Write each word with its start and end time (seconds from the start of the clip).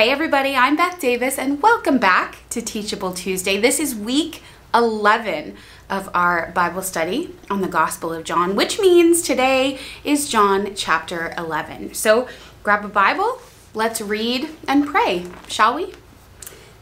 Hey, 0.00 0.10
everybody, 0.10 0.56
I'm 0.56 0.76
Beth 0.76 0.98
Davis, 0.98 1.38
and 1.38 1.60
welcome 1.60 1.98
back 1.98 2.38
to 2.48 2.62
Teachable 2.62 3.12
Tuesday. 3.12 3.60
This 3.60 3.78
is 3.78 3.94
week 3.94 4.42
11 4.72 5.54
of 5.90 6.08
our 6.14 6.50
Bible 6.52 6.80
study 6.80 7.36
on 7.50 7.60
the 7.60 7.68
Gospel 7.68 8.10
of 8.10 8.24
John, 8.24 8.56
which 8.56 8.80
means 8.80 9.20
today 9.20 9.78
is 10.02 10.30
John 10.30 10.74
chapter 10.74 11.34
11. 11.36 11.92
So 11.92 12.26
grab 12.62 12.82
a 12.82 12.88
Bible, 12.88 13.42
let's 13.74 14.00
read 14.00 14.48
and 14.66 14.86
pray, 14.86 15.26
shall 15.48 15.74
we? 15.74 15.84
In 15.84 15.92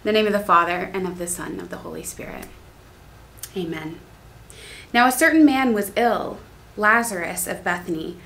the 0.04 0.12
name 0.12 0.28
of 0.28 0.32
the 0.32 0.38
Father, 0.38 0.88
and 0.94 1.04
of 1.04 1.18
the 1.18 1.26
Son, 1.26 1.54
and 1.54 1.62
of 1.62 1.70
the 1.70 1.78
Holy 1.78 2.04
Spirit. 2.04 2.46
Amen. 3.56 3.98
Now, 4.94 5.08
a 5.08 5.12
certain 5.12 5.44
man 5.44 5.74
was 5.74 5.90
ill, 5.96 6.38
Lazarus 6.76 7.48
of 7.48 7.64
Bethany, 7.64 8.16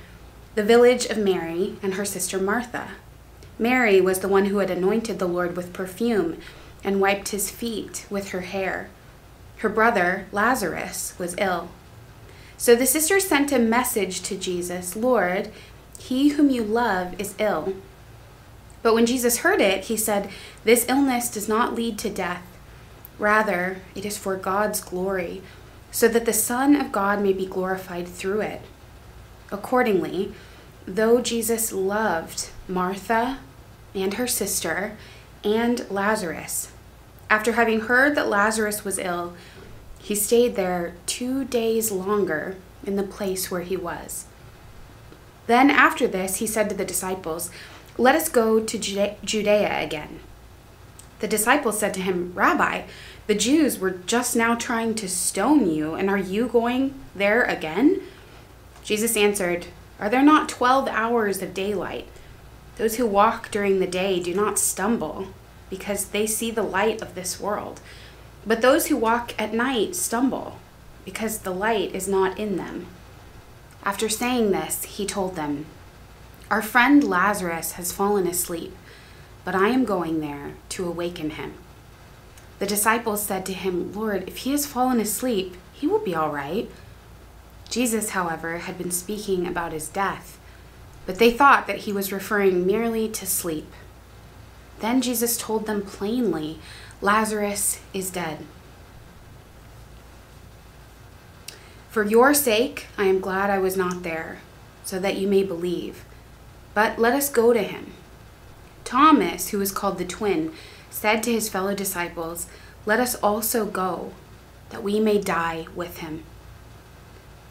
the 0.54 0.62
village 0.62 1.06
of 1.06 1.16
Mary 1.16 1.76
and 1.82 1.94
her 1.94 2.04
sister 2.04 2.38
Martha. 2.38 2.88
Mary 3.62 4.00
was 4.00 4.18
the 4.18 4.28
one 4.28 4.46
who 4.46 4.58
had 4.58 4.70
anointed 4.70 5.20
the 5.20 5.28
Lord 5.28 5.56
with 5.56 5.72
perfume 5.72 6.36
and 6.82 7.00
wiped 7.00 7.28
his 7.28 7.48
feet 7.48 8.04
with 8.10 8.30
her 8.30 8.40
hair. 8.40 8.90
Her 9.58 9.68
brother, 9.68 10.26
Lazarus, 10.32 11.14
was 11.16 11.36
ill. 11.38 11.68
So 12.56 12.74
the 12.74 12.86
sisters 12.86 13.24
sent 13.24 13.52
a 13.52 13.60
message 13.60 14.20
to 14.22 14.36
Jesus 14.36 14.96
Lord, 14.96 15.52
he 15.96 16.30
whom 16.30 16.50
you 16.50 16.64
love 16.64 17.20
is 17.20 17.36
ill. 17.38 17.74
But 18.82 18.94
when 18.94 19.06
Jesus 19.06 19.38
heard 19.38 19.60
it, 19.60 19.84
he 19.84 19.96
said, 19.96 20.28
This 20.64 20.88
illness 20.88 21.30
does 21.30 21.48
not 21.48 21.76
lead 21.76 21.98
to 21.98 22.10
death. 22.10 22.44
Rather, 23.16 23.76
it 23.94 24.04
is 24.04 24.18
for 24.18 24.34
God's 24.36 24.80
glory, 24.80 25.40
so 25.92 26.08
that 26.08 26.24
the 26.24 26.32
Son 26.32 26.74
of 26.74 26.90
God 26.90 27.22
may 27.22 27.32
be 27.32 27.46
glorified 27.46 28.08
through 28.08 28.40
it. 28.40 28.62
Accordingly, 29.52 30.34
though 30.84 31.20
Jesus 31.20 31.72
loved 31.72 32.50
Martha 32.66 33.38
and 33.94 34.14
her 34.14 34.26
sister 34.26 34.96
and 35.44 35.88
Lazarus, 35.90 36.72
after 37.28 37.52
having 37.52 37.80
heard 37.80 38.14
that 38.14 38.28
Lazarus 38.28 38.84
was 38.84 38.98
ill, 38.98 39.34
he 39.98 40.14
stayed 40.14 40.54
there 40.54 40.94
two 41.06 41.44
days 41.44 41.90
longer 41.90 42.56
in 42.84 42.96
the 42.96 43.02
place 43.02 43.50
where 43.50 43.62
he 43.62 43.76
was. 43.76 44.26
Then, 45.46 45.70
after 45.70 46.06
this, 46.06 46.36
he 46.36 46.46
said 46.46 46.68
to 46.68 46.74
the 46.74 46.84
disciples, 46.84 47.50
Let 47.96 48.14
us 48.14 48.28
go 48.28 48.60
to 48.60 48.78
Judea 48.78 49.82
again. 49.82 50.20
The 51.20 51.28
disciples 51.28 51.78
said 51.78 51.94
to 51.94 52.02
him, 52.02 52.32
Rabbi, 52.34 52.82
the 53.28 53.34
Jews 53.34 53.78
were 53.78 53.92
just 53.92 54.34
now 54.34 54.54
trying 54.54 54.94
to 54.96 55.08
stone 55.08 55.70
you, 55.70 55.94
and 55.94 56.10
are 56.10 56.18
you 56.18 56.48
going 56.48 56.94
there 57.14 57.44
again? 57.44 58.02
Jesus 58.82 59.16
answered, 59.16 59.66
Are 60.00 60.08
there 60.08 60.22
not 60.22 60.48
twelve 60.48 60.88
hours 60.88 61.40
of 61.40 61.54
daylight? 61.54 62.08
Those 62.76 62.96
who 62.96 63.06
walk 63.06 63.50
during 63.50 63.78
the 63.78 63.86
day 63.86 64.20
do 64.20 64.34
not 64.34 64.58
stumble, 64.58 65.28
because 65.70 66.06
they 66.06 66.26
see 66.26 66.50
the 66.50 66.62
light 66.62 67.00
of 67.02 67.14
this 67.14 67.40
world. 67.40 67.80
But 68.46 68.60
those 68.60 68.86
who 68.86 68.96
walk 68.96 69.40
at 69.40 69.54
night 69.54 69.94
stumble, 69.94 70.58
because 71.04 71.38
the 71.38 71.50
light 71.50 71.94
is 71.94 72.08
not 72.08 72.38
in 72.38 72.56
them. 72.56 72.86
After 73.84 74.08
saying 74.08 74.50
this, 74.50 74.84
he 74.84 75.06
told 75.06 75.36
them, 75.36 75.66
Our 76.50 76.62
friend 76.62 77.02
Lazarus 77.02 77.72
has 77.72 77.92
fallen 77.92 78.26
asleep, 78.26 78.76
but 79.44 79.54
I 79.54 79.68
am 79.68 79.84
going 79.84 80.20
there 80.20 80.52
to 80.70 80.86
awaken 80.86 81.30
him. 81.30 81.54
The 82.58 82.66
disciples 82.66 83.26
said 83.26 83.44
to 83.46 83.52
him, 83.52 83.92
Lord, 83.92 84.28
if 84.28 84.38
he 84.38 84.52
has 84.52 84.66
fallen 84.66 85.00
asleep, 85.00 85.56
he 85.72 85.86
will 85.88 85.98
be 85.98 86.14
all 86.14 86.30
right. 86.30 86.70
Jesus, 87.68 88.10
however, 88.10 88.58
had 88.58 88.78
been 88.78 88.92
speaking 88.92 89.46
about 89.46 89.72
his 89.72 89.88
death, 89.88 90.38
but 91.06 91.18
they 91.18 91.30
thought 91.30 91.66
that 91.66 91.78
he 91.78 91.92
was 91.92 92.12
referring 92.12 92.66
merely 92.66 93.08
to 93.08 93.26
sleep. 93.26 93.70
Then 94.80 95.00
Jesus 95.00 95.36
told 95.36 95.66
them 95.66 95.82
plainly, 95.82 96.58
Lazarus 97.00 97.80
is 97.92 98.10
dead. 98.10 98.38
For 101.90 102.04
your 102.04 102.32
sake, 102.32 102.86
I 102.96 103.04
am 103.04 103.20
glad 103.20 103.50
I 103.50 103.58
was 103.58 103.76
not 103.76 104.02
there, 104.02 104.38
so 104.84 104.98
that 104.98 105.18
you 105.18 105.28
may 105.28 105.42
believe. 105.42 106.04
But 106.74 106.98
let 106.98 107.12
us 107.12 107.28
go 107.28 107.52
to 107.52 107.62
him. 107.62 107.92
Thomas, 108.84 109.50
who 109.50 109.60
is 109.60 109.72
called 109.72 109.98
the 109.98 110.04
twin, 110.04 110.52
said 110.90 111.22
to 111.22 111.32
his 111.32 111.48
fellow 111.48 111.74
disciples, 111.74 112.46
Let 112.86 112.98
us 112.98 113.14
also 113.16 113.66
go, 113.66 114.12
that 114.70 114.82
we 114.82 115.00
may 115.00 115.20
die 115.20 115.66
with 115.74 115.98
him. 115.98 116.24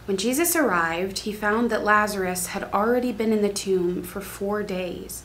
When 0.05 0.17
Jesus 0.17 0.55
arrived, 0.55 1.19
he 1.19 1.31
found 1.31 1.69
that 1.69 1.83
Lazarus 1.83 2.47
had 2.47 2.63
already 2.73 3.11
been 3.11 3.31
in 3.31 3.41
the 3.41 3.53
tomb 3.53 4.01
for 4.03 4.19
four 4.19 4.63
days. 4.63 5.23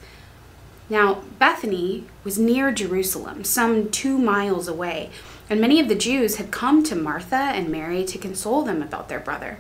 Now, 0.89 1.23
Bethany 1.39 2.05
was 2.23 2.39
near 2.39 2.71
Jerusalem, 2.71 3.43
some 3.43 3.91
two 3.91 4.19
miles 4.19 4.69
away, 4.69 5.11
and 5.51 5.61
many 5.61 5.81
of 5.81 5.89
the 5.89 5.95
Jews 5.95 6.37
had 6.37 6.51
come 6.51 6.85
to 6.85 6.95
Martha 6.95 7.35
and 7.35 7.69
Mary 7.69 8.05
to 8.05 8.19
console 8.19 8.63
them 8.63 8.83
about 8.83 9.09
their 9.09 9.19
brother. 9.19 9.59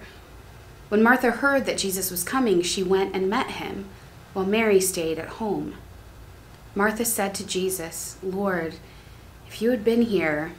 When 0.88 1.03
Martha 1.03 1.32
heard 1.32 1.65
that 1.66 1.78
Jesus 1.78 2.10
was 2.10 2.22
coming, 2.22 2.62
she 2.62 2.82
went 2.82 3.15
and 3.15 3.28
met 3.28 3.53
him, 3.53 3.87
while 4.34 4.47
Mary 4.47 4.81
stayed 4.81 5.19
at 5.19 5.41
home. 5.41 5.75
Martha 6.76 7.05
said 7.05 7.34
to 7.37 7.47
Jesus, 7.47 8.19
Lord, 8.22 8.75
if 9.49 9.62
you 9.62 9.71
had 9.71 9.82
been 9.82 10.03
here, 10.03 10.53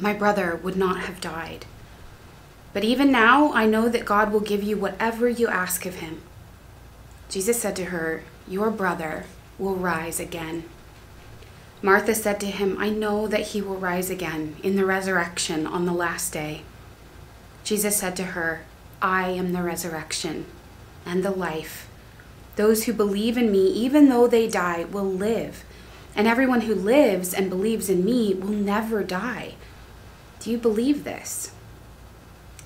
my 0.00 0.12
brother 0.12 0.58
would 0.64 0.76
not 0.76 1.00
have 1.00 1.20
died. 1.20 1.66
But 2.76 2.84
even 2.84 3.10
now, 3.10 3.54
I 3.54 3.64
know 3.64 3.88
that 3.88 4.04
God 4.04 4.30
will 4.30 4.40
give 4.40 4.62
you 4.62 4.76
whatever 4.76 5.30
you 5.30 5.48
ask 5.48 5.86
of 5.86 5.94
him. 5.94 6.20
Jesus 7.30 7.58
said 7.58 7.74
to 7.76 7.86
her, 7.86 8.22
Your 8.46 8.70
brother 8.70 9.24
will 9.58 9.76
rise 9.76 10.20
again. 10.20 10.64
Martha 11.80 12.14
said 12.14 12.38
to 12.40 12.46
him, 12.48 12.76
I 12.78 12.90
know 12.90 13.28
that 13.28 13.46
he 13.46 13.62
will 13.62 13.78
rise 13.78 14.10
again 14.10 14.56
in 14.62 14.76
the 14.76 14.84
resurrection 14.84 15.66
on 15.66 15.86
the 15.86 15.94
last 15.94 16.34
day. 16.34 16.64
Jesus 17.64 17.96
said 17.96 18.14
to 18.16 18.24
her, 18.24 18.66
I 19.00 19.30
am 19.30 19.54
the 19.54 19.62
resurrection 19.62 20.44
and 21.06 21.24
the 21.24 21.30
life. 21.30 21.88
Those 22.56 22.84
who 22.84 22.92
believe 22.92 23.38
in 23.38 23.50
me, 23.50 23.68
even 23.68 24.10
though 24.10 24.26
they 24.26 24.48
die, 24.48 24.84
will 24.84 25.10
live. 25.10 25.64
And 26.14 26.28
everyone 26.28 26.60
who 26.60 26.74
lives 26.74 27.32
and 27.32 27.48
believes 27.48 27.88
in 27.88 28.04
me 28.04 28.34
will 28.34 28.50
never 28.50 29.02
die. 29.02 29.54
Do 30.40 30.50
you 30.50 30.58
believe 30.58 31.04
this? 31.04 31.52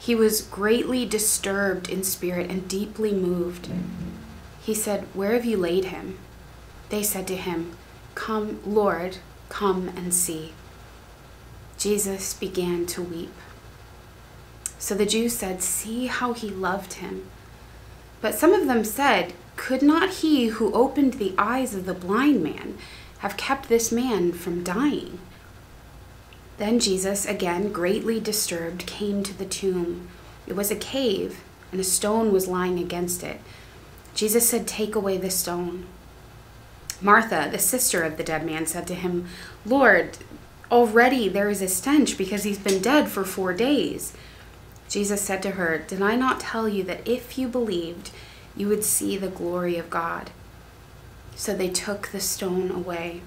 He 0.00 0.14
was 0.14 0.40
greatly 0.40 1.04
disturbed 1.04 1.90
in 1.90 2.02
spirit 2.04 2.50
and 2.50 2.66
deeply 2.66 3.12
moved. 3.12 3.68
He 4.62 4.74
said, 4.74 5.06
Where 5.12 5.34
have 5.34 5.44
you 5.44 5.58
laid 5.58 5.86
him? 5.86 6.18
They 6.88 7.02
said 7.02 7.26
to 7.28 7.36
him, 7.36 7.76
Come, 8.14 8.60
Lord, 8.64 9.18
come 9.50 9.88
and 9.88 10.14
see. 10.14 10.54
Jesus 11.76 12.32
began 12.32 12.86
to 12.86 13.02
weep. 13.02 13.34
So 14.78 14.94
the 14.94 15.04
Jews 15.04 15.36
said, 15.36 15.62
See 15.62 16.06
how 16.06 16.32
he 16.32 16.48
loved 16.48 16.94
him. 16.94 17.26
But 18.22 18.34
some 18.34 18.54
of 18.54 18.66
them 18.66 18.84
said, 18.84 19.34
Could 19.56 19.82
not 19.82 20.08
he 20.08 20.46
who 20.46 20.72
opened 20.72 21.14
the 21.14 21.34
eyes 21.36 21.74
of 21.74 21.84
the 21.84 21.92
blind 21.94 22.42
man 22.42 22.78
have 23.18 23.36
kept 23.36 23.68
this 23.68 23.92
man 23.92 24.32
from 24.32 24.64
dying? 24.64 25.18
Then 26.60 26.78
Jesus, 26.78 27.24
again 27.24 27.72
greatly 27.72 28.20
disturbed, 28.20 28.84
came 28.84 29.22
to 29.22 29.32
the 29.32 29.46
tomb. 29.46 30.08
It 30.46 30.54
was 30.54 30.70
a 30.70 30.76
cave, 30.76 31.40
and 31.72 31.80
a 31.80 31.84
stone 31.84 32.32
was 32.32 32.48
lying 32.48 32.78
against 32.78 33.22
it. 33.22 33.40
Jesus 34.14 34.46
said, 34.46 34.66
Take 34.66 34.94
away 34.94 35.16
the 35.16 35.30
stone. 35.30 35.86
Martha, 37.00 37.48
the 37.50 37.58
sister 37.58 38.02
of 38.02 38.18
the 38.18 38.24
dead 38.24 38.44
man, 38.44 38.66
said 38.66 38.86
to 38.88 38.94
him, 38.94 39.26
Lord, 39.64 40.18
Already 40.70 41.30
there 41.30 41.48
is 41.48 41.62
a 41.62 41.66
stench 41.66 42.18
because 42.18 42.44
he's 42.44 42.58
been 42.58 42.82
dead 42.82 43.08
for 43.08 43.24
four 43.24 43.54
days. 43.54 44.12
Jesus 44.86 45.22
said 45.22 45.42
to 45.44 45.52
her, 45.52 45.78
Did 45.78 46.02
I 46.02 46.14
not 46.14 46.40
tell 46.40 46.68
you 46.68 46.82
that 46.82 47.08
if 47.08 47.38
you 47.38 47.48
believed, 47.48 48.10
you 48.54 48.68
would 48.68 48.84
see 48.84 49.16
the 49.16 49.28
glory 49.28 49.78
of 49.78 49.88
God? 49.88 50.28
So 51.34 51.56
they 51.56 51.70
took 51.70 52.08
the 52.08 52.20
stone 52.20 52.70
away. 52.70 53.22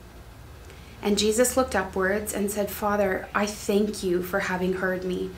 And 1.04 1.18
Jesus 1.18 1.58
looked 1.58 1.76
upwards 1.76 2.34
and 2.34 2.50
said, 2.50 2.72
Father, 2.72 3.28
I 3.36 3.46
thank 3.46 4.04
you 4.04 4.24
for 4.24 4.40
having 4.40 4.76
heard 4.76 5.04
me. 5.04 5.32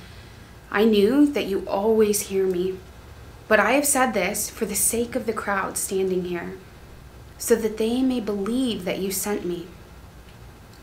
I 0.72 0.86
knew 0.86 1.26
that 1.26 1.48
you 1.48 1.66
always 1.68 2.28
hear 2.28 2.46
me, 2.46 2.78
but 3.48 3.60
I 3.60 3.72
have 3.72 3.86
said 3.86 4.14
this 4.14 4.48
for 4.48 4.66
the 4.66 4.76
sake 4.76 5.16
of 5.16 5.26
the 5.26 5.34
crowd 5.34 5.76
standing 5.76 6.26
here, 6.26 6.54
so 7.40 7.56
that 7.56 7.78
they 7.78 8.04
may 8.04 8.20
believe 8.20 8.86
that 8.86 9.00
you 9.00 9.12
sent 9.12 9.44
me. 9.44 9.66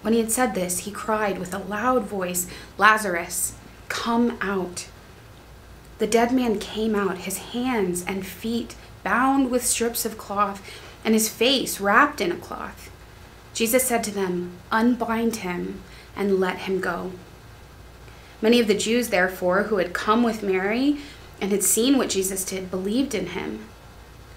When 0.01 0.15
he 0.15 0.19
had 0.19 0.33
said 0.33 0.55
this, 0.55 0.81
he 0.81 0.91
cried 0.91 1.39
with 1.39 1.55
a 1.55 1.59
loud 1.59 2.03
voice, 2.03 2.49
Lazarus, 2.77 3.55
come 3.89 4.37
out. 4.41 4.89
The 5.99 6.09
dead 6.09 6.33
man 6.33 6.59
came 6.59 6.97
out, 6.97 7.19
his 7.19 7.39
hands 7.39 8.05
and 8.05 8.27
feet 8.27 8.75
bound 9.05 9.49
with 9.49 9.65
strips 9.65 10.05
of 10.05 10.19
cloth, 10.19 10.61
and 11.05 11.15
his 11.15 11.29
face 11.29 11.81
wrapped 11.81 12.21
in 12.21 12.33
a 12.33 12.37
cloth. 12.37 12.91
Jesus 13.63 13.85
said 13.85 14.03
to 14.03 14.11
them, 14.11 14.59
Unbind 14.73 15.37
him 15.37 15.83
and 16.17 16.41
let 16.41 16.63
him 16.67 16.81
go. 16.81 17.13
Many 18.41 18.59
of 18.59 18.67
the 18.67 18.75
Jews, 18.75 19.11
therefore, 19.11 19.63
who 19.63 19.77
had 19.77 19.93
come 19.93 20.25
with 20.25 20.43
Mary 20.43 20.97
and 21.41 21.53
had 21.53 21.63
seen 21.63 21.97
what 21.97 22.11
Jesus 22.11 22.45
did, 22.45 22.73
believed 22.73 23.15
in 23.15 23.27
him. 23.27 23.65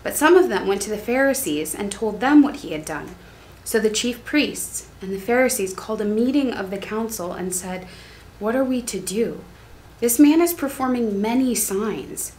But 0.04 0.16
some 0.16 0.36
of 0.36 0.50
them 0.50 0.68
went 0.68 0.84
to 0.84 0.92
the 0.92 0.98
Pharisees 1.00 1.74
and 1.74 1.92
told 1.92 2.20
them 2.20 2.44
what 2.44 2.58
he 2.58 2.74
had 2.74 2.86
done. 2.86 3.16
So 3.64 3.80
the 3.80 3.90
chief 3.90 4.24
priests 4.24 4.90
and 5.02 5.12
the 5.12 5.20
Pharisees 5.20 5.74
called 5.74 6.02
a 6.02 6.06
meeting 6.06 6.54
of 6.54 6.70
the 6.70 6.78
council 6.78 7.34
and 7.34 7.52
said, 7.52 7.88
What 8.38 8.56
are 8.56 8.64
we 8.64 8.84
to 8.84 9.00
do? 9.00 9.44
This 10.02 10.20
man 10.20 10.40
is 10.40 10.54
performing 10.54 11.20
many 11.20 11.56
signs. 11.56 12.34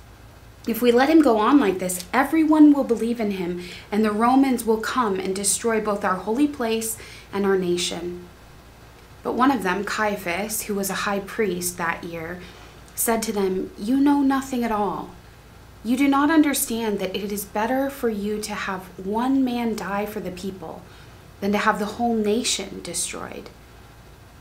If 0.66 0.82
we 0.82 0.90
let 0.90 1.08
him 1.08 1.22
go 1.22 1.38
on 1.38 1.60
like 1.60 1.78
this, 1.78 2.04
everyone 2.12 2.72
will 2.72 2.82
believe 2.82 3.20
in 3.20 3.32
him, 3.32 3.62
and 3.92 4.04
the 4.04 4.10
Romans 4.10 4.64
will 4.64 4.80
come 4.80 5.20
and 5.20 5.34
destroy 5.34 5.80
both 5.80 6.04
our 6.04 6.16
holy 6.16 6.48
place 6.48 6.98
and 7.32 7.46
our 7.46 7.56
nation. 7.56 8.26
But 9.22 9.34
one 9.34 9.52
of 9.52 9.62
them, 9.62 9.84
Caiaphas, 9.84 10.62
who 10.62 10.74
was 10.74 10.90
a 10.90 11.04
high 11.06 11.20
priest 11.20 11.78
that 11.78 12.02
year, 12.02 12.40
said 12.96 13.22
to 13.22 13.32
them, 13.32 13.70
You 13.78 13.98
know 13.98 14.22
nothing 14.22 14.64
at 14.64 14.72
all. 14.72 15.10
You 15.84 15.96
do 15.96 16.08
not 16.08 16.32
understand 16.32 16.98
that 16.98 17.14
it 17.14 17.30
is 17.30 17.44
better 17.44 17.88
for 17.88 18.08
you 18.08 18.40
to 18.40 18.54
have 18.54 18.82
one 18.98 19.44
man 19.44 19.76
die 19.76 20.06
for 20.06 20.18
the 20.18 20.32
people 20.32 20.82
than 21.40 21.52
to 21.52 21.58
have 21.58 21.78
the 21.78 21.86
whole 21.86 22.16
nation 22.16 22.80
destroyed. 22.82 23.50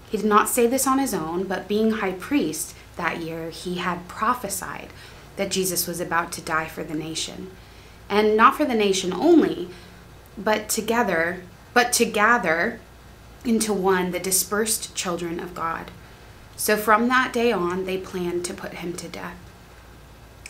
He 0.09 0.17
did 0.17 0.25
not 0.25 0.49
say 0.49 0.65
this 0.65 0.87
on 0.87 0.97
his 0.97 1.13
own, 1.13 1.43
but 1.43 1.67
being 1.67 1.91
high 1.91 2.13
priest 2.13 2.73
that 2.95 3.19
year, 3.19 3.51
he 3.51 3.75
had 3.75 4.07
prophesied 4.07 4.89
that 5.37 5.51
Jesus 5.51 5.87
was 5.87 5.99
about 5.99 6.31
to 6.33 6.41
die 6.41 6.67
for 6.67 6.83
the 6.83 6.95
nation. 6.95 7.51
And 8.09 8.37
not 8.37 8.55
for 8.55 8.65
the 8.65 8.75
nation 8.75 9.13
only, 9.13 9.69
but 10.37 10.69
together, 10.69 11.41
but 11.73 11.91
to 11.93 12.05
gather 12.05 12.79
into 13.43 13.73
one 13.73 14.11
the 14.11 14.19
dispersed 14.19 14.95
children 14.95 15.39
of 15.39 15.53
God. 15.53 15.91
So 16.55 16.77
from 16.77 17.07
that 17.07 17.33
day 17.33 17.51
on, 17.51 17.85
they 17.85 17.97
planned 17.97 18.45
to 18.45 18.53
put 18.53 18.75
him 18.75 18.93
to 18.93 19.07
death. 19.07 19.37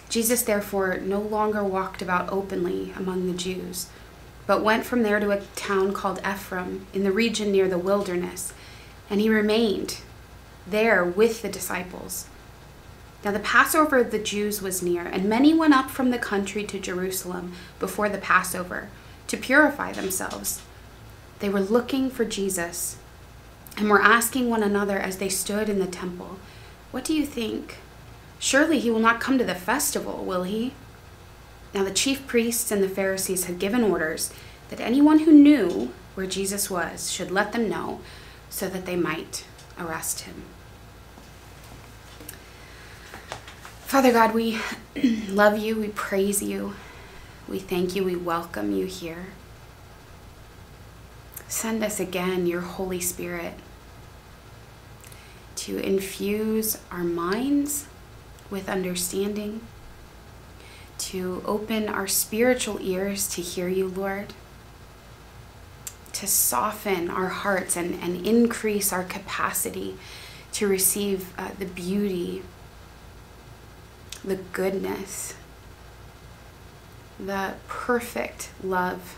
Jesus 0.09 0.43
therefore 0.43 0.97
no 0.97 1.19
longer 1.19 1.63
walked 1.63 2.01
about 2.01 2.31
openly 2.31 2.93
among 2.95 3.27
the 3.27 3.37
Jews, 3.37 3.87
but 4.45 4.63
went 4.63 4.85
from 4.85 5.03
there 5.03 5.19
to 5.19 5.31
a 5.31 5.41
town 5.55 5.93
called 5.93 6.19
Ephraim 6.19 6.85
in 6.93 7.03
the 7.03 7.11
region 7.11 7.51
near 7.51 7.67
the 7.67 7.79
wilderness, 7.79 8.53
and 9.09 9.19
he 9.19 9.29
remained 9.29 10.01
there 10.67 11.03
with 11.03 11.41
the 11.41 11.49
disciples. 11.49 12.27
Now 13.25 13.31
the 13.31 13.39
Passover 13.39 13.97
of 13.97 14.11
the 14.11 14.19
Jews 14.19 14.61
was 14.61 14.83
near, 14.83 15.01
and 15.01 15.25
many 15.25 15.51
went 15.51 15.73
up 15.73 15.89
from 15.89 16.11
the 16.11 16.19
country 16.19 16.63
to 16.65 16.79
Jerusalem 16.79 17.53
before 17.79 18.07
the 18.07 18.19
Passover 18.19 18.89
to 19.25 19.35
purify 19.35 19.91
themselves. 19.93 20.61
They 21.39 21.49
were 21.49 21.59
looking 21.59 22.11
for 22.11 22.23
Jesus 22.23 22.97
and 23.77 23.89
were 23.89 24.01
asking 24.01 24.47
one 24.47 24.61
another 24.61 24.99
as 24.99 25.17
they 25.17 25.29
stood 25.29 25.69
in 25.69 25.79
the 25.79 25.87
temple, 25.87 26.37
What 26.91 27.03
do 27.03 27.15
you 27.15 27.25
think? 27.25 27.77
Surely 28.37 28.77
he 28.77 28.91
will 28.91 28.99
not 28.99 29.19
come 29.19 29.39
to 29.39 29.43
the 29.43 29.55
festival, 29.55 30.23
will 30.23 30.43
he? 30.43 30.73
Now 31.73 31.83
the 31.83 31.89
chief 31.89 32.27
priests 32.27 32.71
and 32.71 32.83
the 32.83 32.87
Pharisees 32.87 33.45
had 33.45 33.57
given 33.57 33.83
orders 33.83 34.31
that 34.69 34.79
anyone 34.79 35.19
who 35.19 35.31
knew 35.31 35.91
where 36.13 36.27
Jesus 36.27 36.69
was 36.69 37.11
should 37.11 37.31
let 37.31 37.53
them 37.53 37.69
know 37.69 38.01
so 38.51 38.69
that 38.69 38.85
they 38.85 38.95
might 38.95 39.45
arrest 39.79 40.21
him. 40.21 40.43
Father 43.95 44.11
God, 44.11 44.33
we 44.33 44.59
love 45.29 45.57
you, 45.57 45.79
we 45.79 45.87
praise 45.87 46.43
you, 46.43 46.75
we 47.47 47.59
thank 47.59 47.95
you, 47.95 48.03
we 48.03 48.13
welcome 48.13 48.73
you 48.73 48.87
here. 48.87 49.27
Send 51.47 51.81
us 51.81 51.97
again 51.97 52.45
your 52.45 52.59
Holy 52.59 52.99
Spirit 52.99 53.53
to 55.55 55.77
infuse 55.77 56.77
our 56.91 57.05
minds 57.05 57.87
with 58.49 58.67
understanding, 58.67 59.61
to 60.97 61.41
open 61.45 61.87
our 61.87 62.05
spiritual 62.05 62.77
ears 62.81 63.29
to 63.29 63.41
hear 63.41 63.69
you, 63.69 63.87
Lord, 63.87 64.33
to 66.11 66.27
soften 66.27 67.09
our 67.09 67.29
hearts 67.29 67.77
and, 67.77 67.93
and 68.03 68.27
increase 68.27 68.91
our 68.91 69.05
capacity 69.05 69.95
to 70.51 70.67
receive 70.67 71.33
uh, 71.37 71.51
the 71.57 71.65
beauty 71.65 72.43
the 74.25 74.35
goodness, 74.35 75.35
the 77.19 77.53
perfect 77.67 78.49
love 78.63 79.17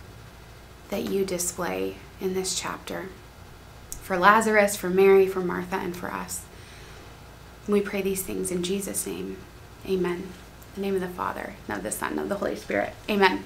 that 0.89 1.05
you 1.05 1.25
display 1.25 1.95
in 2.19 2.33
this 2.33 2.59
chapter 2.59 3.07
for 3.89 4.17
Lazarus, 4.17 4.75
for 4.75 4.89
Mary, 4.89 5.27
for 5.27 5.41
Martha, 5.41 5.75
and 5.75 5.95
for 5.95 6.11
us. 6.11 6.45
We 7.67 7.81
pray 7.81 8.01
these 8.01 8.23
things 8.23 8.51
in 8.51 8.63
Jesus' 8.63 9.05
name. 9.05 9.37
Amen. 9.85 10.29
In 10.75 10.75
the 10.75 10.81
name 10.81 10.95
of 10.95 11.01
the 11.01 11.07
Father, 11.07 11.55
and 11.67 11.77
of 11.77 11.83
the 11.83 11.91
Son, 11.91 12.11
and 12.11 12.21
of 12.21 12.29
the 12.29 12.35
Holy 12.35 12.55
Spirit. 12.55 12.93
Amen. 13.09 13.43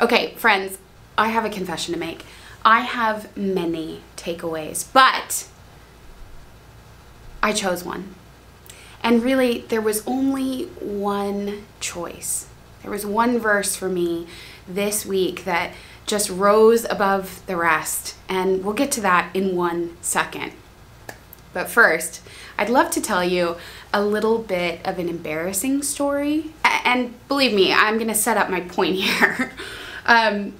Okay, 0.00 0.34
friends, 0.36 0.78
I 1.16 1.28
have 1.28 1.44
a 1.44 1.50
confession 1.50 1.94
to 1.94 2.00
make. 2.00 2.24
I 2.64 2.80
have 2.80 3.36
many 3.36 4.02
takeaways, 4.16 4.92
but 4.92 5.48
I 7.42 7.52
chose 7.52 7.84
one. 7.84 8.14
And 9.02 9.22
really, 9.22 9.62
there 9.68 9.80
was 9.80 10.06
only 10.06 10.64
one 10.80 11.64
choice. 11.80 12.46
There 12.82 12.90
was 12.90 13.04
one 13.04 13.38
verse 13.38 13.76
for 13.76 13.88
me 13.88 14.26
this 14.68 15.04
week 15.04 15.44
that 15.44 15.72
just 16.06 16.30
rose 16.30 16.84
above 16.88 17.44
the 17.46 17.56
rest. 17.56 18.16
And 18.28 18.64
we'll 18.64 18.74
get 18.74 18.92
to 18.92 19.00
that 19.00 19.34
in 19.34 19.56
one 19.56 19.96
second. 20.00 20.52
But 21.52 21.68
first, 21.68 22.22
I'd 22.58 22.70
love 22.70 22.90
to 22.92 23.00
tell 23.00 23.24
you 23.24 23.56
a 23.92 24.04
little 24.04 24.38
bit 24.38 24.80
of 24.86 24.98
an 24.98 25.08
embarrassing 25.08 25.82
story. 25.82 26.52
And 26.64 27.14
believe 27.28 27.52
me, 27.52 27.72
I'm 27.72 27.96
going 27.96 28.08
to 28.08 28.14
set 28.14 28.36
up 28.36 28.50
my 28.50 28.60
point 28.60 28.96
here. 28.96 29.52
um, 30.06 30.54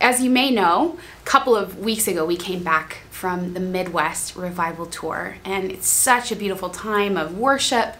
as 0.00 0.22
you 0.22 0.30
may 0.30 0.50
know, 0.50 0.98
a 1.22 1.24
couple 1.24 1.54
of 1.54 1.78
weeks 1.78 2.08
ago, 2.08 2.24
we 2.24 2.36
came 2.36 2.62
back 2.62 2.98
from 3.16 3.54
the 3.54 3.60
Midwest 3.60 4.36
Revival 4.36 4.84
Tour. 4.84 5.38
And 5.42 5.72
it's 5.72 5.88
such 5.88 6.30
a 6.30 6.36
beautiful 6.36 6.68
time 6.68 7.16
of 7.16 7.38
worship, 7.38 7.96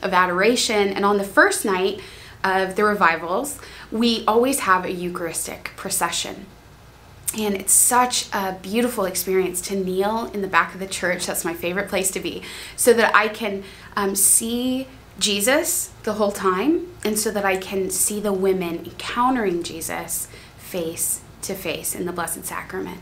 of 0.00 0.12
adoration. 0.12 0.90
And 0.90 1.04
on 1.04 1.18
the 1.18 1.24
first 1.24 1.64
night 1.64 2.00
of 2.44 2.76
the 2.76 2.84
revivals, 2.84 3.58
we 3.90 4.24
always 4.26 4.60
have 4.60 4.84
a 4.84 4.92
Eucharistic 4.92 5.72
procession. 5.76 6.46
And 7.36 7.56
it's 7.56 7.72
such 7.72 8.32
a 8.32 8.58
beautiful 8.62 9.06
experience 9.06 9.60
to 9.62 9.74
kneel 9.74 10.30
in 10.32 10.40
the 10.40 10.48
back 10.48 10.72
of 10.72 10.78
the 10.78 10.86
church. 10.86 11.26
That's 11.26 11.44
my 11.44 11.54
favorite 11.54 11.88
place 11.88 12.12
to 12.12 12.20
be, 12.20 12.42
so 12.76 12.92
that 12.92 13.12
I 13.14 13.26
can 13.26 13.64
um, 13.96 14.14
see 14.14 14.86
Jesus 15.18 15.90
the 16.04 16.14
whole 16.14 16.32
time, 16.32 16.86
and 17.04 17.18
so 17.18 17.30
that 17.32 17.44
I 17.44 17.56
can 17.56 17.90
see 17.90 18.20
the 18.20 18.32
women 18.32 18.84
encountering 18.84 19.64
Jesus 19.64 20.28
face 20.56 21.22
to 21.42 21.54
face 21.54 21.94
in 21.94 22.06
the 22.06 22.12
Blessed 22.12 22.44
Sacrament 22.44 23.00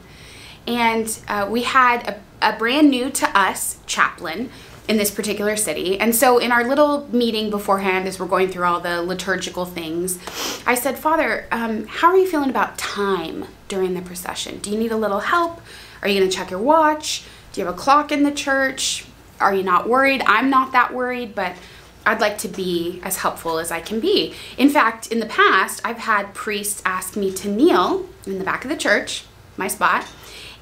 and 0.68 1.18
uh, 1.26 1.48
we 1.50 1.62
had 1.62 2.06
a, 2.06 2.52
a 2.52 2.56
brand 2.56 2.90
new 2.90 3.10
to 3.10 3.38
us 3.38 3.78
chaplain 3.86 4.50
in 4.86 4.98
this 4.98 5.10
particular 5.10 5.56
city. 5.56 5.98
And 5.98 6.14
so, 6.14 6.38
in 6.38 6.52
our 6.52 6.64
little 6.64 7.08
meeting 7.10 7.50
beforehand, 7.50 8.06
as 8.06 8.20
we're 8.20 8.26
going 8.26 8.48
through 8.48 8.64
all 8.64 8.80
the 8.80 9.02
liturgical 9.02 9.64
things, 9.64 10.18
I 10.66 10.74
said, 10.74 10.98
Father, 10.98 11.46
um, 11.50 11.86
how 11.86 12.08
are 12.08 12.16
you 12.16 12.26
feeling 12.26 12.50
about 12.50 12.78
time 12.78 13.46
during 13.68 13.94
the 13.94 14.02
procession? 14.02 14.58
Do 14.58 14.70
you 14.70 14.78
need 14.78 14.92
a 14.92 14.96
little 14.96 15.20
help? 15.20 15.60
Are 16.02 16.08
you 16.08 16.18
going 16.18 16.30
to 16.30 16.36
check 16.36 16.50
your 16.50 16.60
watch? 16.60 17.24
Do 17.52 17.60
you 17.60 17.66
have 17.66 17.74
a 17.74 17.78
clock 17.78 18.12
in 18.12 18.22
the 18.22 18.30
church? 18.30 19.06
Are 19.40 19.54
you 19.54 19.62
not 19.62 19.88
worried? 19.88 20.22
I'm 20.26 20.50
not 20.50 20.72
that 20.72 20.92
worried, 20.92 21.34
but 21.34 21.56
I'd 22.04 22.20
like 22.20 22.38
to 22.38 22.48
be 22.48 23.00
as 23.02 23.18
helpful 23.18 23.58
as 23.58 23.70
I 23.70 23.80
can 23.80 24.00
be. 24.00 24.34
In 24.56 24.68
fact, 24.68 25.12
in 25.12 25.20
the 25.20 25.26
past, 25.26 25.80
I've 25.84 25.98
had 25.98 26.34
priests 26.34 26.82
ask 26.84 27.16
me 27.16 27.32
to 27.32 27.48
kneel 27.48 28.06
in 28.26 28.38
the 28.38 28.44
back 28.44 28.64
of 28.64 28.70
the 28.70 28.76
church, 28.76 29.24
my 29.56 29.68
spot, 29.68 30.06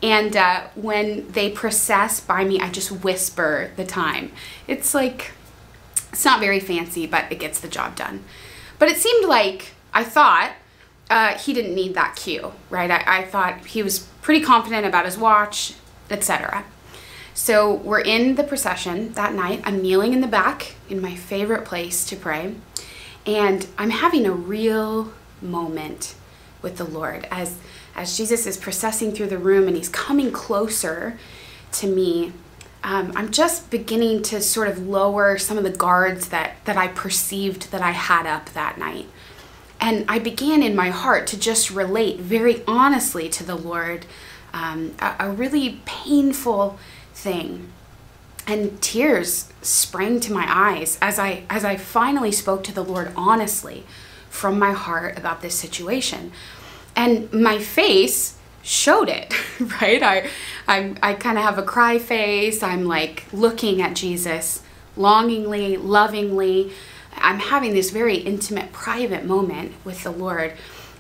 And 0.02 0.36
uh, 0.36 0.64
when 0.74 1.30
they 1.32 1.50
process 1.50 2.20
by 2.20 2.44
me, 2.44 2.60
I 2.60 2.70
just 2.70 2.90
whisper 2.90 3.72
the 3.76 3.84
time. 3.84 4.32
It's 4.66 4.94
like, 4.94 5.32
it's 6.12 6.24
not 6.24 6.40
very 6.40 6.60
fancy, 6.60 7.06
but 7.06 7.30
it 7.30 7.38
gets 7.38 7.60
the 7.60 7.68
job 7.68 7.96
done. 7.96 8.24
But 8.78 8.88
it 8.88 8.98
seemed 8.98 9.26
like, 9.26 9.72
I 9.94 10.04
thought, 10.04 10.52
uh, 11.08 11.38
he 11.38 11.54
didn't 11.54 11.74
need 11.74 11.94
that 11.94 12.16
cue, 12.16 12.52
right? 12.68 12.90
I, 12.90 13.20
I 13.20 13.24
thought 13.24 13.66
he 13.66 13.82
was 13.82 14.00
pretty 14.20 14.44
confident 14.44 14.84
about 14.84 15.04
his 15.04 15.16
watch, 15.16 15.74
etc. 16.10 16.64
So 17.32 17.74
we're 17.74 18.00
in 18.00 18.34
the 18.34 18.42
procession 18.42 19.12
that 19.12 19.34
night. 19.34 19.62
I'm 19.64 19.80
kneeling 19.80 20.12
in 20.12 20.20
the 20.20 20.26
back 20.26 20.74
in 20.88 21.00
my 21.00 21.14
favorite 21.14 21.64
place 21.64 22.04
to 22.06 22.16
pray. 22.16 22.54
And 23.24 23.66
I'm 23.78 23.90
having 23.90 24.26
a 24.26 24.32
real 24.32 25.12
moment 25.40 26.15
with 26.66 26.78
the 26.78 26.84
Lord 26.84 27.28
as 27.30 27.56
as 27.94 28.16
Jesus 28.16 28.44
is 28.44 28.56
processing 28.56 29.12
through 29.12 29.28
the 29.28 29.38
room 29.38 29.68
and 29.68 29.76
he's 29.76 29.88
coming 29.88 30.32
closer 30.32 31.16
to 31.72 31.86
me. 31.86 32.32
Um, 32.82 33.12
I'm 33.14 33.30
just 33.30 33.70
beginning 33.70 34.22
to 34.24 34.40
sort 34.42 34.68
of 34.68 34.86
lower 34.86 35.38
some 35.38 35.56
of 35.56 35.62
the 35.62 35.70
guards 35.70 36.28
that 36.30 36.56
that 36.64 36.76
I 36.76 36.88
perceived 36.88 37.70
that 37.70 37.82
I 37.82 37.92
had 37.92 38.26
up 38.26 38.52
that 38.52 38.78
night. 38.78 39.06
And 39.80 40.04
I 40.08 40.18
began 40.18 40.60
in 40.60 40.74
my 40.74 40.90
heart 40.90 41.28
to 41.28 41.38
just 41.38 41.70
relate 41.70 42.18
very 42.18 42.64
honestly 42.66 43.28
to 43.28 43.44
the 43.44 43.54
Lord 43.54 44.04
um, 44.52 44.94
a, 44.98 45.14
a 45.20 45.30
really 45.30 45.80
painful 45.84 46.78
thing 47.14 47.72
and 48.48 48.80
tears 48.82 49.52
sprang 49.62 50.18
to 50.20 50.32
my 50.32 50.46
eyes 50.48 50.98
as 51.00 51.18
I 51.20 51.44
as 51.48 51.64
I 51.64 51.76
finally 51.76 52.32
spoke 52.32 52.64
to 52.64 52.74
the 52.74 52.82
Lord 52.82 53.12
honestly 53.16 53.84
from 54.36 54.58
my 54.58 54.72
heart 54.72 55.16
about 55.18 55.40
this 55.40 55.54
situation. 55.54 56.30
And 56.96 57.32
my 57.32 57.58
face 57.58 58.36
showed 58.62 59.08
it, 59.08 59.32
right? 59.80 60.02
I 60.02 60.28
I 60.66 60.94
I 61.02 61.14
kind 61.14 61.38
of 61.38 61.44
have 61.44 61.58
a 61.58 61.62
cry 61.62 61.98
face. 61.98 62.62
I'm 62.62 62.84
like 62.84 63.24
looking 63.32 63.80
at 63.80 63.94
Jesus 63.94 64.62
longingly, 64.96 65.76
lovingly. 65.76 66.72
I'm 67.16 67.38
having 67.38 67.72
this 67.72 67.90
very 67.90 68.16
intimate 68.16 68.72
private 68.72 69.24
moment 69.24 69.72
with 69.84 70.02
the 70.02 70.10
Lord. 70.10 70.54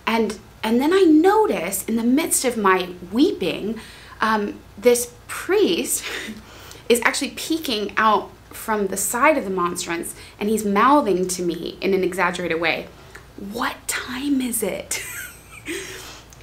And 0.06 0.38
and 0.62 0.80
then 0.80 0.92
I 0.92 1.02
notice 1.02 1.84
in 1.84 1.96
the 1.96 2.02
midst 2.02 2.44
of 2.44 2.56
my 2.56 2.88
weeping, 3.12 3.78
um, 4.20 4.58
this 4.76 5.12
priest 5.28 6.04
is 6.88 7.00
actually 7.04 7.30
peeking 7.30 7.92
out 7.96 8.30
from 8.50 8.88
the 8.88 8.96
side 8.96 9.36
of 9.36 9.44
the 9.44 9.50
monstrance 9.50 10.14
and 10.40 10.48
he's 10.48 10.64
mouthing 10.64 11.28
to 11.28 11.42
me 11.42 11.78
in 11.80 11.94
an 11.94 12.02
exaggerated 12.02 12.60
way, 12.60 12.88
What 13.36 13.76
time 13.86 14.40
is 14.40 14.62
it? 14.62 15.04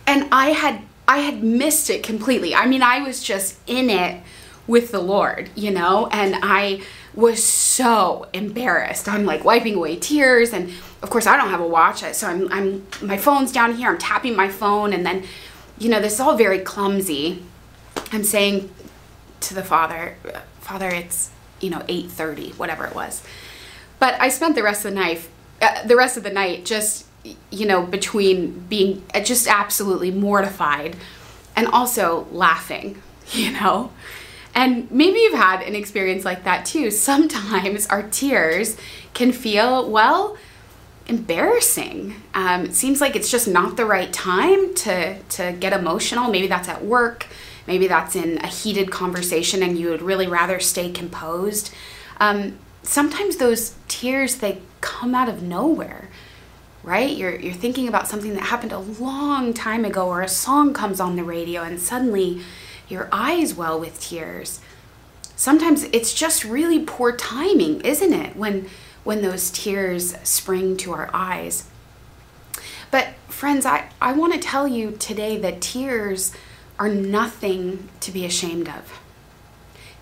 and 0.08 0.27
I 0.32 0.50
had 0.50 0.82
I 1.08 1.18
had 1.18 1.44
missed 1.44 1.89
it 1.89 2.03
completely. 2.03 2.56
I 2.56 2.65
mean, 2.65 2.82
I 2.82 3.00
was 3.00 3.22
just 3.22 3.58
in 3.68 3.89
it 3.89 4.24
with 4.68 4.92
the 4.92 5.00
Lord, 5.00 5.50
you 5.56 5.72
know, 5.72 6.08
and 6.08 6.38
I 6.42 6.84
was 7.13 7.44
so 7.44 8.27
embarrassed. 8.34 9.08
I'm 9.08 9.25
like 9.25 9.44
wiping 9.44 9.75
away 9.75 9.98
tears 9.98 10.53
and 10.53 10.72
of 11.01 11.10
course 11.10 11.27
I 11.27 11.36
don't 11.36 11.50
have 11.50 11.60
a 11.60 11.68
watch, 11.68 12.00
so 12.13 12.27
I'm 12.27 12.51
I'm 12.51 12.88
my 13.01 13.18
phone's 13.18 13.51
down 13.51 13.75
here. 13.75 13.89
I'm 13.89 13.98
tapping 13.98 14.36
my 14.36 14.50
phone 14.50 14.94
and 14.94 15.06
then 15.06 15.24
you 15.77 15.89
know, 15.89 16.00
this 16.00 16.13
is 16.13 16.20
all 16.20 16.38
very 16.38 16.60
clumsy. 16.60 17.44
I'm 18.12 18.24
saying 18.24 18.70
to 19.42 19.53
the 19.53 19.63
father, 19.63 20.15
Father, 20.62 20.88
it's, 20.88 21.30
you 21.60 21.70
know, 21.70 21.80
8:30, 21.89 22.58
whatever 22.58 22.86
it 22.86 22.96
was. 22.96 23.24
But 24.00 24.20
I 24.22 24.30
spent 24.30 24.56
the 24.56 24.63
rest 24.63 24.86
of 24.86 24.94
the 24.94 25.00
night 25.00 25.27
uh, 25.62 25.86
the 25.86 25.96
rest 25.96 26.18
of 26.18 26.24
the 26.24 26.30
night 26.30 26.65
just 26.65 27.06
you 27.51 27.65
know, 27.65 27.86
between 27.86 28.60
being 28.68 29.03
just 29.24 29.48
absolutely 29.48 30.12
mortified 30.12 30.96
and 31.56 31.68
also 31.68 32.27
laughing, 32.32 33.01
you 33.32 33.51
know? 33.51 33.92
And 34.56 34.89
maybe 34.92 35.20
you've 35.20 35.34
had 35.34 35.62
an 35.62 35.75
experience 35.75 36.25
like 36.25 36.44
that 36.44 36.65
too. 36.65 36.92
Sometimes 36.92 37.88
our 37.88 38.03
tears 38.03 38.77
can 39.13 39.32
feel, 39.32 39.89
well, 39.89 40.38
embarrassing. 41.08 42.15
Um, 42.34 42.65
it 42.65 42.75
seems 42.75 43.01
like 43.01 43.15
it's 43.15 43.32
just 43.32 43.48
not 43.48 43.77
the 43.77 43.86
right 43.86 44.13
time 44.13 44.74
to, 44.75 45.20
to 45.22 45.53
get 45.53 45.74
emotional. 45.74 46.30
Maybe 46.30 46.48
that's 46.48 46.70
at 46.70 46.86
work, 46.86 47.27
maybe 47.68 47.88
that's 47.88 48.15
in 48.15 48.38
a 48.39 48.48
heated 48.48 48.92
conversation 48.92 49.63
and 49.63 49.77
you 49.77 49.89
would 49.89 50.01
really 50.01 50.27
rather 50.27 50.60
stay 50.60 50.92
composed. 50.92 51.74
Um, 52.20 52.60
sometimes 52.84 53.38
those 53.38 53.75
tears, 53.88 54.36
they 54.36 54.62
come 54.82 55.15
out 55.15 55.30
of 55.30 55.42
nowhere 55.42 56.10
right? 56.84 57.16
You're, 57.16 57.40
you're 57.40 57.54
thinking 57.54 57.88
about 57.88 58.08
something 58.08 58.34
that 58.34 58.44
happened 58.44 58.74
a 58.74 58.80
long 58.80 59.54
time 59.54 59.86
ago, 59.86 60.10
or 60.10 60.22
a 60.22 60.28
song 60.28 60.74
comes 60.74 61.00
on 61.00 61.16
the 61.16 61.24
radio, 61.24 61.63
and 61.63 61.80
suddenly 61.80 62.42
your 62.88 63.10
eyes 63.12 63.54
well 63.54 63.80
with 63.80 64.00
tears. 64.00 64.60
Sometimes 65.36 65.84
it's 65.86 66.13
just 66.13 66.44
really 66.44 66.84
poor 66.84 67.16
timing, 67.16 67.82
isn't 67.82 68.13
it? 68.13 68.36
When 68.36 68.70
when 69.04 69.22
those 69.22 69.52
tears 69.52 70.16
spring 70.24 70.78
to 70.78 70.94
our 70.94 71.10
eyes. 71.13 71.70
But 72.90 73.16
friends, 73.28 73.66
I, 73.66 73.90
I 74.02 74.13
want 74.13 74.34
to 74.34 74.40
tell 74.40 74.68
you 74.68 74.92
today 74.92 75.38
that 75.40 75.62
tears 75.62 76.32
are 76.80 76.90
nothing 76.90 77.90
to 78.00 78.12
be 78.12 78.25
ashamed 78.25 78.70
of. 78.70 79.00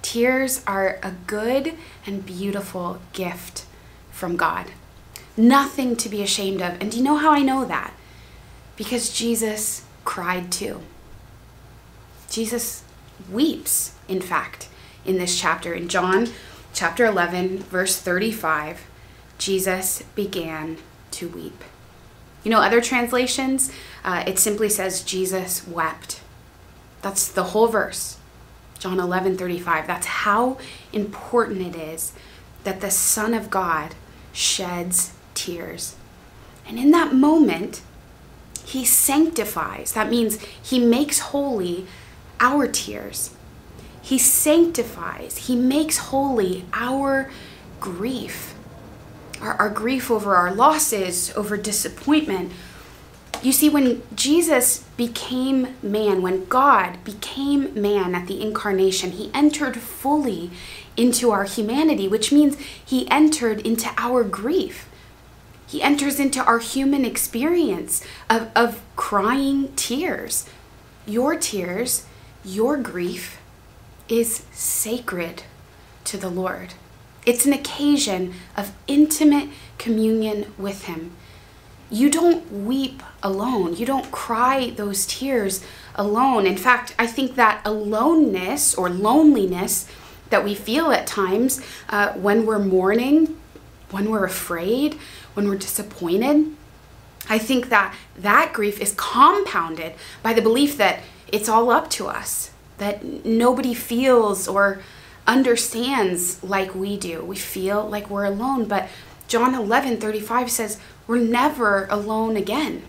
Tears 0.01 0.63
are 0.67 0.99
a 1.01 1.13
good 1.25 1.73
and 2.05 2.25
beautiful 2.25 2.99
gift 3.13 3.65
from 4.11 4.35
God. 4.35 4.67
Nothing 5.37 5.95
to 5.97 6.09
be 6.09 6.21
ashamed 6.21 6.61
of. 6.61 6.79
And 6.81 6.91
do 6.91 6.97
you 6.97 7.03
know 7.03 7.17
how 7.17 7.31
I 7.31 7.41
know 7.41 7.65
that? 7.65 7.93
Because 8.75 9.13
Jesus 9.13 9.85
cried 10.03 10.51
too. 10.51 10.81
Jesus 12.29 12.83
weeps, 13.29 13.93
in 14.07 14.21
fact, 14.21 14.67
in 15.05 15.17
this 15.17 15.39
chapter. 15.39 15.73
In 15.73 15.87
John 15.87 16.29
chapter 16.73 17.05
11, 17.05 17.59
verse 17.59 17.97
35, 17.97 18.87
Jesus 19.37 20.03
began 20.15 20.77
to 21.11 21.27
weep. 21.27 21.63
You 22.43 22.51
know, 22.51 22.61
other 22.61 22.81
translations, 22.81 23.71
uh, 24.03 24.23
it 24.25 24.39
simply 24.39 24.69
says 24.69 25.03
Jesus 25.03 25.67
wept. 25.67 26.21
That's 27.01 27.27
the 27.27 27.45
whole 27.45 27.67
verse. 27.67 28.17
John 28.79 28.99
11, 28.99 29.37
35. 29.37 29.85
That's 29.85 30.07
how 30.07 30.57
important 30.91 31.61
it 31.61 31.75
is 31.75 32.13
that 32.63 32.81
the 32.81 32.91
Son 32.91 33.33
of 33.33 33.49
God 33.49 33.95
sheds 34.33 35.13
tears. 35.41 35.95
And 36.67 36.77
in 36.77 36.91
that 36.91 37.13
moment, 37.13 37.81
he 38.65 38.85
sanctifies. 38.85 39.93
That 39.93 40.09
means 40.09 40.39
he 40.41 40.79
makes 40.79 41.19
holy 41.19 41.87
our 42.39 42.67
tears. 42.67 43.31
He 44.01 44.17
sanctifies, 44.17 45.47
he 45.47 45.55
makes 45.55 45.97
holy 45.97 46.65
our 46.73 47.29
grief. 47.79 48.55
Our, 49.41 49.53
our 49.53 49.69
grief 49.69 50.11
over 50.11 50.35
our 50.35 50.53
losses, 50.53 51.31
over 51.35 51.57
disappointment. 51.57 52.51
You 53.41 53.51
see, 53.51 53.69
when 53.69 54.03
Jesus 54.15 54.83
became 54.97 55.75
man, 55.81 56.21
when 56.21 56.45
God 56.45 57.03
became 57.03 57.73
man 57.79 58.13
at 58.13 58.27
the 58.27 58.41
incarnation, 58.41 59.11
he 59.11 59.31
entered 59.33 59.77
fully 59.77 60.51
into 60.95 61.31
our 61.31 61.45
humanity, 61.45 62.07
which 62.07 62.31
means 62.31 62.57
he 62.85 63.09
entered 63.09 63.61
into 63.61 63.89
our 63.97 64.23
grief. 64.23 64.87
He 65.71 65.81
enters 65.81 66.19
into 66.19 66.43
our 66.43 66.59
human 66.59 67.05
experience 67.05 68.03
of, 68.29 68.49
of 68.57 68.81
crying 68.97 69.71
tears. 69.77 70.45
Your 71.07 71.37
tears, 71.37 72.05
your 72.43 72.75
grief 72.75 73.39
is 74.09 74.43
sacred 74.51 75.43
to 76.03 76.17
the 76.17 76.29
Lord. 76.29 76.73
It's 77.25 77.45
an 77.45 77.53
occasion 77.53 78.33
of 78.57 78.73
intimate 78.85 79.47
communion 79.77 80.51
with 80.57 80.87
Him. 80.87 81.11
You 81.89 82.09
don't 82.09 82.65
weep 82.65 83.01
alone. 83.23 83.77
You 83.77 83.85
don't 83.85 84.11
cry 84.11 84.71
those 84.71 85.05
tears 85.05 85.63
alone. 85.95 86.45
In 86.45 86.57
fact, 86.57 86.93
I 86.99 87.07
think 87.07 87.35
that 87.35 87.61
aloneness 87.63 88.75
or 88.75 88.89
loneliness 88.89 89.87
that 90.31 90.43
we 90.43 90.53
feel 90.53 90.91
at 90.91 91.07
times 91.07 91.61
uh, 91.87 92.11
when 92.11 92.45
we're 92.45 92.59
mourning, 92.59 93.37
when 93.91 94.09
we're 94.09 94.25
afraid, 94.25 94.97
when 95.33 95.47
we're 95.47 95.57
disappointed, 95.57 96.55
I 97.29 97.37
think 97.37 97.69
that 97.69 97.95
that 98.17 98.51
grief 98.53 98.79
is 98.79 98.93
compounded 98.97 99.93
by 100.23 100.33
the 100.33 100.41
belief 100.41 100.77
that 100.77 101.01
it's 101.31 101.47
all 101.47 101.69
up 101.69 101.89
to 101.91 102.07
us, 102.07 102.51
that 102.77 103.25
nobody 103.25 103.73
feels 103.73 104.47
or 104.47 104.81
understands 105.27 106.43
like 106.43 106.75
we 106.75 106.97
do. 106.97 107.23
We 107.23 107.37
feel 107.37 107.87
like 107.87 108.09
we're 108.09 108.25
alone, 108.25 108.65
but 108.65 108.89
John 109.27 109.55
11 109.55 109.97
35 109.97 110.51
says, 110.51 110.79
We're 111.07 111.19
never 111.19 111.85
alone 111.89 112.35
again. 112.35 112.83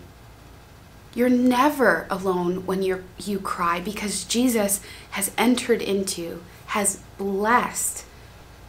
You're 1.15 1.29
never 1.29 2.07
alone 2.09 2.65
when 2.65 2.81
you 2.81 3.03
you 3.19 3.39
cry 3.39 3.79
because 3.79 4.23
Jesus 4.23 4.81
has 5.11 5.31
entered 5.37 5.81
into, 5.81 6.41
has 6.67 7.01
blessed, 7.17 8.03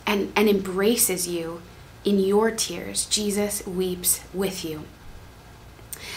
and, 0.06 0.32
and 0.36 0.48
embraces 0.48 1.26
you 1.26 1.62
in 2.04 2.18
your 2.18 2.50
tears, 2.50 3.06
Jesus 3.06 3.66
weeps 3.66 4.20
with 4.32 4.64
you. 4.64 4.84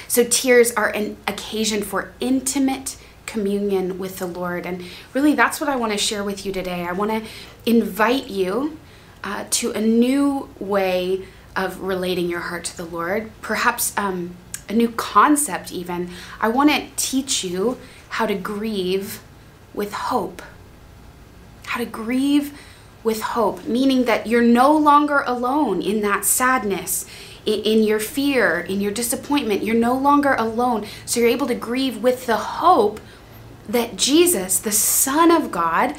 So, 0.08 0.24
tears 0.24 0.72
are 0.74 0.90
an 0.90 1.18
occasion 1.28 1.82
for 1.82 2.14
intimate 2.20 2.98
communion 3.26 4.00
with 4.00 4.18
the 4.18 4.26
Lord. 4.26 4.66
And 4.66 4.84
really, 5.14 5.34
that's 5.34 5.60
what 5.60 5.70
I 5.70 5.76
want 5.76 5.92
to 5.92 5.98
share 5.98 6.24
with 6.24 6.46
you 6.46 6.52
today. 6.52 6.84
I 6.84 6.94
want 6.94 7.12
to 7.12 7.24
invite 7.66 8.28
you 8.28 8.80
uh, 9.24 9.46
to 9.50 9.72
a 9.72 9.82
new 9.82 10.50
way 10.60 11.26
of 11.56 11.82
relating 11.82 12.30
your 12.30 12.40
heart 12.40 12.64
to 12.66 12.78
the 12.78 12.86
Lord, 12.86 13.32
perhaps 13.42 13.98
um, 13.98 14.36
a 14.70 14.74
new 14.74 14.90
concept, 14.90 15.72
even. 15.72 16.10
I 16.40 16.50
want 16.50 16.70
to 16.70 16.88
teach 16.96 17.44
you 17.44 17.78
how 18.10 18.26
to 18.26 18.36
grieve 18.36 19.22
with 19.74 19.94
hope. 19.94 20.42
How 21.66 21.80
to 21.80 21.86
grieve 21.86 22.58
with 23.04 23.22
hope, 23.22 23.66
meaning 23.66 24.06
that 24.06 24.28
you're 24.28 24.42
no 24.42 24.76
longer 24.76 25.24
alone 25.26 25.82
in 25.82 26.02
that 26.02 26.26
sadness, 26.26 27.06
in, 27.46 27.62
in 27.62 27.84
your 27.84 28.00
fear, 28.00 28.60
in 28.60 28.82
your 28.82 28.92
disappointment. 28.92 29.64
You're 29.64 29.76
no 29.76 29.98
longer 29.98 30.36
alone. 30.36 30.86
So 31.06 31.20
you're 31.20 31.30
able 31.30 31.48
to 31.48 31.56
grieve 31.56 32.02
with 32.02 32.26
the 32.26 32.38
hope 32.38 33.00
that 33.68 33.96
Jesus, 33.96 34.60
the 34.60 34.72
Son 34.72 35.32
of 35.32 35.52
God, 35.52 35.96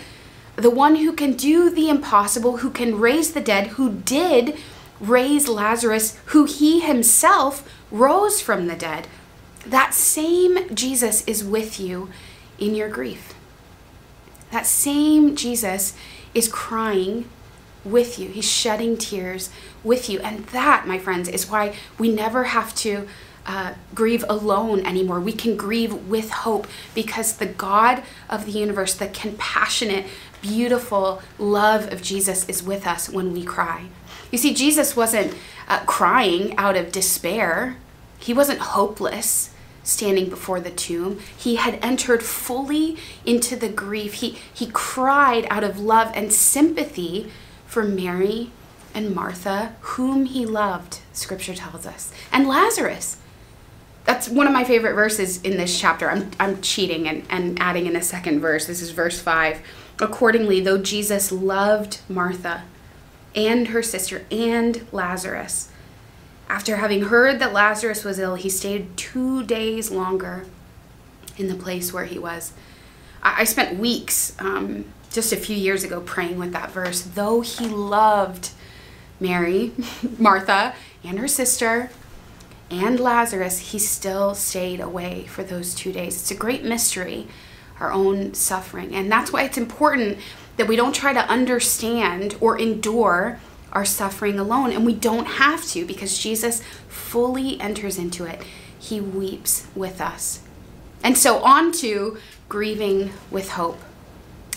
the 0.56 0.70
one 0.70 0.96
who 0.96 1.12
can 1.12 1.34
do 1.34 1.70
the 1.70 1.88
impossible, 1.88 2.58
who 2.58 2.70
can 2.70 2.98
raise 2.98 3.32
the 3.32 3.40
dead, 3.40 3.68
who 3.68 3.92
did 3.92 4.56
raise 5.00 5.48
Lazarus, 5.48 6.18
who 6.26 6.44
he 6.44 6.80
himself 6.80 7.68
rose 7.90 8.40
from 8.40 8.66
the 8.66 8.74
dead. 8.74 9.06
That 9.64 9.94
same 9.94 10.74
Jesus 10.74 11.24
is 11.26 11.44
with 11.44 11.78
you 11.78 12.10
in 12.58 12.74
your 12.74 12.88
grief. 12.88 13.34
That 14.50 14.66
same 14.66 15.36
Jesus 15.36 15.94
is 16.38 16.48
crying 16.48 17.28
with 17.84 18.18
you. 18.18 18.28
He's 18.28 18.50
shedding 18.50 18.96
tears 18.96 19.50
with 19.82 20.08
you. 20.08 20.20
And 20.20 20.46
that, 20.46 20.86
my 20.86 20.98
friends, 20.98 21.28
is 21.28 21.50
why 21.50 21.74
we 21.98 22.12
never 22.12 22.44
have 22.44 22.74
to 22.76 23.08
uh, 23.46 23.74
grieve 23.94 24.24
alone 24.28 24.84
anymore. 24.86 25.20
We 25.20 25.32
can 25.32 25.56
grieve 25.56 25.94
with 26.08 26.30
hope 26.30 26.66
because 26.94 27.36
the 27.36 27.46
God 27.46 28.02
of 28.28 28.44
the 28.44 28.52
universe, 28.52 28.94
the 28.94 29.08
compassionate, 29.08 30.06
beautiful 30.42 31.22
love 31.38 31.90
of 31.92 32.02
Jesus 32.02 32.48
is 32.48 32.62
with 32.62 32.86
us 32.86 33.08
when 33.08 33.32
we 33.32 33.44
cry. 33.44 33.86
You 34.30 34.38
see, 34.38 34.52
Jesus 34.52 34.94
wasn't 34.94 35.34
uh, 35.66 35.80
crying 35.86 36.56
out 36.58 36.76
of 36.76 36.92
despair, 36.92 37.76
he 38.18 38.34
wasn't 38.34 38.58
hopeless 38.58 39.50
standing 39.88 40.28
before 40.28 40.60
the 40.60 40.70
tomb. 40.70 41.18
He 41.36 41.56
had 41.56 41.78
entered 41.82 42.22
fully 42.22 42.98
into 43.24 43.56
the 43.56 43.70
grief. 43.70 44.14
He, 44.14 44.38
he 44.52 44.66
cried 44.66 45.46
out 45.48 45.64
of 45.64 45.80
love 45.80 46.12
and 46.14 46.32
sympathy 46.32 47.30
for 47.66 47.82
Mary 47.82 48.50
and 48.94 49.14
Martha, 49.14 49.74
whom 49.80 50.26
he 50.26 50.44
loved, 50.44 51.00
scripture 51.12 51.54
tells 51.54 51.86
us, 51.86 52.12
and 52.30 52.46
Lazarus. 52.46 53.16
That's 54.04 54.28
one 54.28 54.46
of 54.46 54.52
my 54.52 54.64
favorite 54.64 54.94
verses 54.94 55.40
in 55.42 55.56
this 55.56 55.78
chapter. 55.78 56.10
I'm, 56.10 56.30
I'm 56.38 56.62
cheating 56.62 57.08
and, 57.08 57.24
and 57.28 57.58
adding 57.60 57.86
in 57.86 57.96
a 57.96 58.02
second 58.02 58.40
verse. 58.40 58.66
This 58.66 58.80
is 58.80 58.90
verse 58.90 59.20
5. 59.20 59.60
Accordingly, 60.00 60.60
though 60.60 60.78
Jesus 60.78 61.32
loved 61.32 62.00
Martha 62.08 62.64
and 63.34 63.68
her 63.68 63.82
sister 63.82 64.24
and 64.30 64.86
Lazarus, 64.92 65.70
after 66.48 66.76
having 66.76 67.02
heard 67.02 67.38
that 67.40 67.52
Lazarus 67.52 68.04
was 68.04 68.18
ill, 68.18 68.34
he 68.34 68.48
stayed 68.48 68.96
two 68.96 69.42
days 69.44 69.90
longer 69.90 70.46
in 71.36 71.48
the 71.48 71.54
place 71.54 71.92
where 71.92 72.06
he 72.06 72.18
was. 72.18 72.52
I, 73.22 73.42
I 73.42 73.44
spent 73.44 73.78
weeks 73.78 74.34
um, 74.38 74.86
just 75.10 75.32
a 75.32 75.36
few 75.36 75.56
years 75.56 75.84
ago 75.84 76.00
praying 76.00 76.38
with 76.38 76.52
that 76.52 76.70
verse. 76.70 77.02
Though 77.02 77.42
he 77.42 77.66
loved 77.66 78.50
Mary, 79.20 79.72
Martha, 80.18 80.74
and 81.04 81.18
her 81.18 81.28
sister, 81.28 81.90
and 82.70 83.00
Lazarus, 83.00 83.58
he 83.70 83.78
still 83.78 84.34
stayed 84.34 84.80
away 84.80 85.24
for 85.26 85.42
those 85.42 85.74
two 85.74 85.92
days. 85.92 86.20
It's 86.20 86.30
a 86.30 86.34
great 86.34 86.64
mystery, 86.64 87.26
our 87.80 87.92
own 87.92 88.34
suffering. 88.34 88.94
And 88.94 89.10
that's 89.10 89.32
why 89.32 89.42
it's 89.44 89.56
important 89.56 90.18
that 90.56 90.66
we 90.66 90.76
don't 90.76 90.94
try 90.94 91.12
to 91.12 91.20
understand 91.20 92.36
or 92.40 92.58
endure 92.58 93.38
our 93.72 93.84
suffering 93.84 94.38
alone. 94.38 94.72
And 94.72 94.84
we 94.84 94.94
don't 94.94 95.26
have 95.26 95.64
to 95.68 95.84
because 95.84 96.18
Jesus 96.18 96.62
fully 96.88 97.60
enters 97.60 97.98
into 97.98 98.24
it. 98.24 98.42
He 98.78 99.00
weeps 99.00 99.66
with 99.74 100.00
us. 100.00 100.40
And 101.02 101.16
so, 101.16 101.38
on 101.42 101.72
to 101.72 102.18
grieving 102.48 103.12
with 103.30 103.50
hope. 103.50 103.78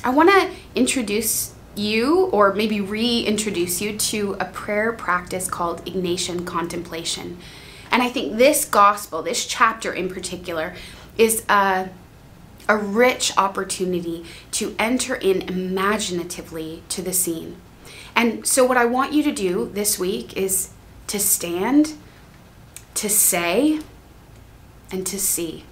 I 0.04 0.10
want 0.10 0.30
to 0.30 0.52
introduce 0.74 1.54
you, 1.76 2.26
or 2.28 2.54
maybe 2.54 2.82
reintroduce 2.82 3.82
you, 3.82 3.98
to 3.98 4.36
a 4.40 4.46
prayer 4.46 4.92
practice 4.92 5.50
called 5.50 5.86
Ignatian 5.86 6.46
contemplation. 6.46 7.38
And 7.92 8.02
I 8.02 8.10
think 8.10 8.38
this 8.38 8.66
gospel, 8.66 9.22
this 9.22 9.46
chapter 9.46 9.94
in 9.94 10.10
particular, 10.10 10.74
is 11.18 11.44
a, 11.50 11.90
a 12.68 12.78
rich 12.78 13.38
opportunity 13.38 14.26
to 14.52 14.76
enter 14.80 15.16
in 15.16 15.44
imaginatively 15.44 16.84
to 16.90 17.02
the 17.02 17.14
scene. 17.14 17.58
And 18.16 18.46
so, 18.46 18.66
what 18.66 18.78
I 18.78 18.86
want 18.86 19.14
you 19.14 19.24
to 19.24 19.32
do 19.32 19.70
this 19.74 19.98
week 19.98 20.36
is 20.38 20.72
to 21.08 21.20
stand, 21.20 21.94
to 22.96 23.10
say, 23.10 23.80
and 24.92 25.06
to 25.08 25.20
see. 25.20 25.66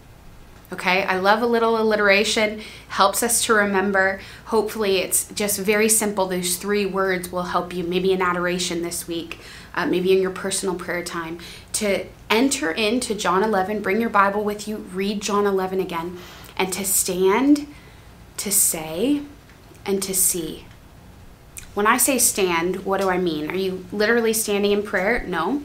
Okay, 0.71 1.03
I 1.03 1.17
love 1.17 1.41
a 1.41 1.47
little 1.47 1.81
alliteration, 1.81 2.61
helps 2.89 3.23
us 3.23 3.43
to 3.45 3.53
remember. 3.53 4.21
Hopefully, 4.45 4.99
it's 4.99 5.27
just 5.33 5.59
very 5.59 5.89
simple. 5.89 6.27
Those 6.27 6.57
three 6.57 6.85
words 6.85 7.31
will 7.31 7.43
help 7.43 7.73
you, 7.73 7.83
maybe 7.83 8.11
in 8.11 8.21
adoration 8.21 8.83
this 8.83 9.07
week, 9.07 9.39
uh, 9.73 9.87
maybe 9.87 10.11
in 10.11 10.21
your 10.21 10.29
personal 10.31 10.75
prayer 10.75 11.03
time, 11.03 11.39
to 11.73 12.05
enter 12.29 12.71
into 12.71 13.15
John 13.15 13.43
11, 13.43 13.81
bring 13.81 13.99
your 13.99 14.11
Bible 14.11 14.43
with 14.43 14.67
you, 14.67 14.77
read 14.77 15.23
John 15.23 15.47
11 15.47 15.79
again, 15.79 16.19
and 16.55 16.71
to 16.73 16.85
stand, 16.85 17.65
to 18.37 18.51
say, 18.51 19.23
and 19.87 20.03
to 20.03 20.13
see. 20.13 20.65
When 21.73 21.87
I 21.87 21.97
say 21.97 22.17
stand, 22.17 22.85
what 22.85 22.99
do 22.99 23.09
I 23.09 23.17
mean? 23.17 23.49
Are 23.49 23.55
you 23.55 23.85
literally 23.91 24.33
standing 24.33 24.71
in 24.71 24.83
prayer? 24.83 25.23
No. 25.27 25.61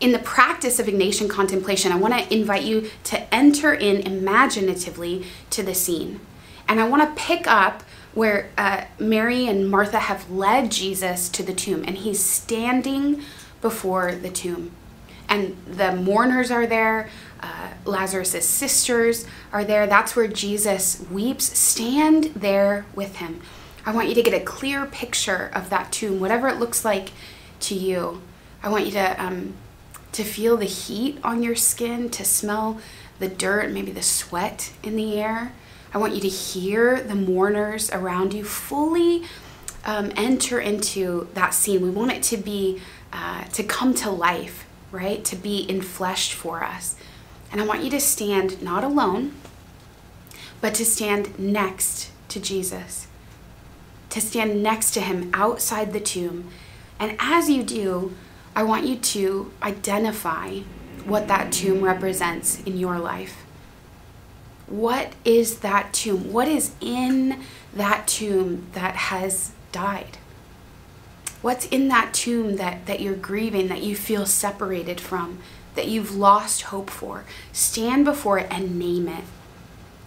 In 0.00 0.12
the 0.12 0.18
practice 0.18 0.78
of 0.78 0.86
Ignatian 0.86 1.28
contemplation, 1.28 1.92
I 1.92 1.96
want 1.96 2.14
to 2.14 2.34
invite 2.34 2.62
you 2.62 2.90
to 3.04 3.34
enter 3.34 3.72
in 3.72 4.00
imaginatively 4.00 5.26
to 5.50 5.62
the 5.62 5.74
scene. 5.74 6.20
And 6.68 6.80
I 6.80 6.88
want 6.88 7.02
to 7.02 7.22
pick 7.22 7.46
up 7.46 7.82
where 8.14 8.50
uh, 8.56 8.84
Mary 8.98 9.46
and 9.46 9.70
Martha 9.70 9.98
have 9.98 10.30
led 10.30 10.70
Jesus 10.70 11.28
to 11.30 11.42
the 11.42 11.52
tomb, 11.52 11.84
and 11.86 11.96
he's 11.96 12.24
standing 12.24 13.22
before 13.60 14.14
the 14.14 14.30
tomb. 14.30 14.70
And 15.28 15.56
the 15.66 15.96
mourners 15.96 16.50
are 16.50 16.66
there, 16.66 17.08
uh, 17.40 17.70
Lazarus' 17.84 18.46
sisters 18.46 19.26
are 19.52 19.64
there. 19.64 19.86
That's 19.86 20.14
where 20.14 20.28
Jesus 20.28 21.04
weeps. 21.10 21.56
Stand 21.58 22.24
there 22.34 22.86
with 22.94 23.16
him. 23.16 23.40
I 23.86 23.92
want 23.92 24.08
you 24.08 24.14
to 24.14 24.22
get 24.22 24.34
a 24.34 24.44
clear 24.44 24.86
picture 24.86 25.50
of 25.52 25.68
that 25.70 25.92
tomb, 25.92 26.18
whatever 26.18 26.48
it 26.48 26.58
looks 26.58 26.84
like 26.84 27.10
to 27.60 27.74
you. 27.74 28.22
I 28.62 28.70
want 28.70 28.86
you 28.86 28.92
to 28.92 29.22
um, 29.22 29.54
to 30.12 30.24
feel 30.24 30.56
the 30.56 30.64
heat 30.64 31.18
on 31.22 31.42
your 31.42 31.56
skin, 31.56 32.08
to 32.08 32.24
smell 32.24 32.80
the 33.18 33.28
dirt, 33.28 33.70
maybe 33.70 33.90
the 33.90 34.02
sweat 34.02 34.72
in 34.82 34.96
the 34.96 35.20
air. 35.20 35.52
I 35.92 35.98
want 35.98 36.14
you 36.14 36.20
to 36.20 36.28
hear 36.28 37.02
the 37.02 37.14
mourners 37.14 37.90
around 37.90 38.32
you 38.32 38.44
fully 38.44 39.24
um, 39.84 40.12
enter 40.16 40.58
into 40.58 41.28
that 41.34 41.52
scene. 41.52 41.82
We 41.82 41.90
want 41.90 42.12
it 42.12 42.22
to 42.24 42.36
be 42.36 42.80
uh, 43.12 43.44
to 43.44 43.62
come 43.62 43.94
to 43.96 44.10
life, 44.10 44.66
right? 44.90 45.24
To 45.26 45.36
be 45.36 45.66
infleshed 45.68 46.32
for 46.32 46.64
us. 46.64 46.96
And 47.52 47.60
I 47.60 47.66
want 47.66 47.84
you 47.84 47.90
to 47.90 48.00
stand 48.00 48.62
not 48.62 48.82
alone, 48.82 49.34
but 50.60 50.74
to 50.74 50.84
stand 50.84 51.38
next 51.38 52.10
to 52.28 52.40
Jesus 52.40 53.08
to 54.14 54.20
stand 54.20 54.62
next 54.62 54.92
to 54.92 55.00
him 55.00 55.28
outside 55.34 55.92
the 55.92 55.98
tomb. 55.98 56.48
And 57.00 57.16
as 57.18 57.50
you 57.50 57.64
do, 57.64 58.14
I 58.54 58.62
want 58.62 58.86
you 58.86 58.94
to 58.94 59.52
identify 59.60 60.60
what 61.04 61.26
that 61.26 61.50
tomb 61.50 61.82
represents 61.82 62.62
in 62.62 62.78
your 62.78 63.00
life. 63.00 63.44
What 64.68 65.14
is 65.24 65.58
that 65.58 65.92
tomb? 65.92 66.32
What 66.32 66.46
is 66.46 66.76
in 66.80 67.40
that 67.74 68.06
tomb 68.06 68.68
that 68.74 68.94
has 68.94 69.50
died? 69.72 70.18
What's 71.42 71.66
in 71.66 71.88
that 71.88 72.14
tomb 72.14 72.54
that, 72.54 72.86
that 72.86 73.00
you're 73.00 73.16
grieving, 73.16 73.66
that 73.66 73.82
you 73.82 73.96
feel 73.96 74.26
separated 74.26 75.00
from, 75.00 75.40
that 75.74 75.88
you've 75.88 76.14
lost 76.14 76.62
hope 76.62 76.88
for? 76.88 77.24
Stand 77.52 78.04
before 78.04 78.38
it 78.38 78.46
and 78.48 78.78
name 78.78 79.08
it. 79.08 79.24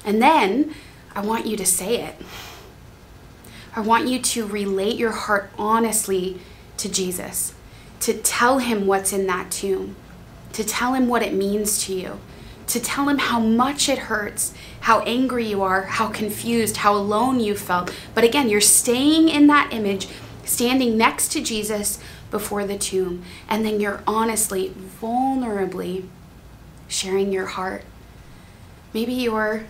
And 0.05 0.21
then 0.21 0.73
I 1.13 1.19
want 1.19 1.45
you 1.45 1.57
to 1.57 1.65
say 1.65 1.99
it. 2.03 2.15
I 3.77 3.81
want 3.81 4.07
you 4.07 4.17
to 4.19 4.47
relate 4.47 4.95
your 4.95 5.11
heart 5.11 5.51
honestly 5.55 6.39
to 6.77 6.89
Jesus, 6.89 7.53
to 7.99 8.15
tell 8.15 8.57
him 8.57 8.87
what's 8.87 9.13
in 9.13 9.27
that 9.27 9.51
tomb, 9.51 9.95
to 10.53 10.63
tell 10.63 10.95
him 10.95 11.07
what 11.07 11.21
it 11.21 11.31
means 11.31 11.85
to 11.85 11.93
you, 11.93 12.19
to 12.65 12.79
tell 12.79 13.07
him 13.07 13.19
how 13.19 13.39
much 13.39 13.87
it 13.87 13.99
hurts, 13.99 14.55
how 14.79 15.01
angry 15.01 15.45
you 15.45 15.61
are, 15.61 15.83
how 15.83 16.07
confused, 16.07 16.77
how 16.77 16.95
alone 16.95 17.39
you 17.39 17.55
felt. 17.55 17.95
But 18.15 18.23
again, 18.23 18.49
you're 18.49 18.61
staying 18.61 19.29
in 19.29 19.45
that 19.45 19.71
image, 19.71 20.07
standing 20.43 20.97
next 20.97 21.31
to 21.33 21.43
Jesus 21.43 21.99
before 22.31 22.65
the 22.65 22.79
tomb, 22.79 23.21
and 23.47 23.63
then 23.63 23.79
you're 23.79 24.01
honestly, 24.07 24.73
vulnerably 24.99 26.07
sharing 26.87 27.31
your 27.31 27.45
heart. 27.45 27.83
Maybe 28.91 29.13
you're 29.13 29.65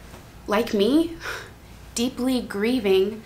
like 0.48 0.74
me, 0.74 1.18
deeply 1.94 2.40
grieving 2.40 3.22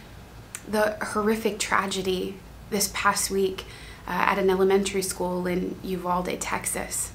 the 0.70 0.98
horrific 1.04 1.60
tragedy 1.60 2.36
this 2.70 2.92
past 2.94 3.30
week 3.30 3.66
uh, 4.08 4.12
at 4.12 4.40
an 4.40 4.50
elementary 4.50 5.02
school 5.02 5.46
in 5.48 5.76
Uvalde, 5.84 6.40
Texas. 6.40 7.12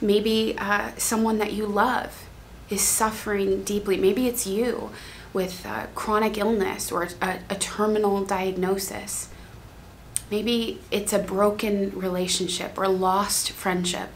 Maybe 0.00 0.56
uh, 0.58 0.92
someone 0.96 1.38
that 1.38 1.52
you 1.52 1.66
love 1.66 2.26
is 2.68 2.80
suffering 2.80 3.64
deeply. 3.64 3.96
Maybe 3.96 4.26
it's 4.26 4.46
you 4.46 4.90
with 5.32 5.64
uh, 5.66 5.86
chronic 5.94 6.38
illness 6.38 6.90
or 6.90 7.08
a, 7.20 7.38
a 7.48 7.54
terminal 7.56 8.24
diagnosis. 8.24 9.28
Maybe 10.30 10.80
it's 10.90 11.12
a 11.12 11.18
broken 11.18 11.90
relationship 11.98 12.78
or 12.78 12.88
lost 12.88 13.50
friendship. 13.50 14.08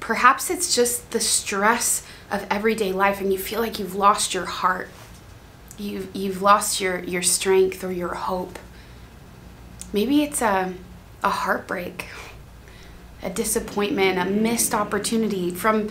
Perhaps 0.00 0.50
it's 0.50 0.74
just 0.74 1.12
the 1.12 1.20
stress 1.20 2.04
of 2.30 2.46
everyday 2.50 2.92
life 2.92 3.20
and 3.20 3.32
you 3.32 3.38
feel 3.38 3.60
like 3.60 3.78
you've 3.78 3.94
lost 3.94 4.34
your 4.34 4.44
heart. 4.44 4.88
You've, 5.78 6.14
you've 6.14 6.42
lost 6.42 6.80
your, 6.80 7.02
your 7.04 7.22
strength 7.22 7.82
or 7.82 7.90
your 7.90 8.14
hope. 8.14 8.58
Maybe 9.92 10.22
it's 10.22 10.42
a, 10.42 10.74
a 11.22 11.30
heartbreak, 11.30 12.06
a 13.22 13.30
disappointment, 13.30 14.18
a 14.18 14.24
missed 14.24 14.74
opportunity 14.74 15.50
from 15.50 15.90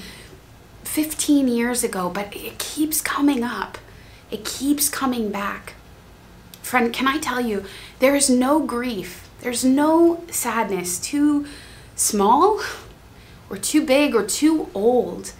15 0.83 1.47
years 1.47 1.83
ago, 1.83 2.09
but 2.09 2.35
it 2.35 2.59
keeps 2.59 3.01
coming 3.01 3.43
up. 3.43 3.77
It 4.31 4.45
keeps 4.45 4.89
coming 4.89 5.31
back. 5.31 5.73
Friend, 6.61 6.93
can 6.93 7.07
I 7.07 7.17
tell 7.19 7.41
you, 7.41 7.65
there 7.99 8.15
is 8.15 8.29
no 8.29 8.59
grief, 8.59 9.29
there's 9.41 9.65
no 9.65 10.23
sadness 10.31 10.99
too 10.99 11.45
small 11.95 12.61
or 13.49 13.57
too 13.57 13.85
big 13.85 14.15
or 14.15 14.25
too 14.25 14.69
old 14.73 15.33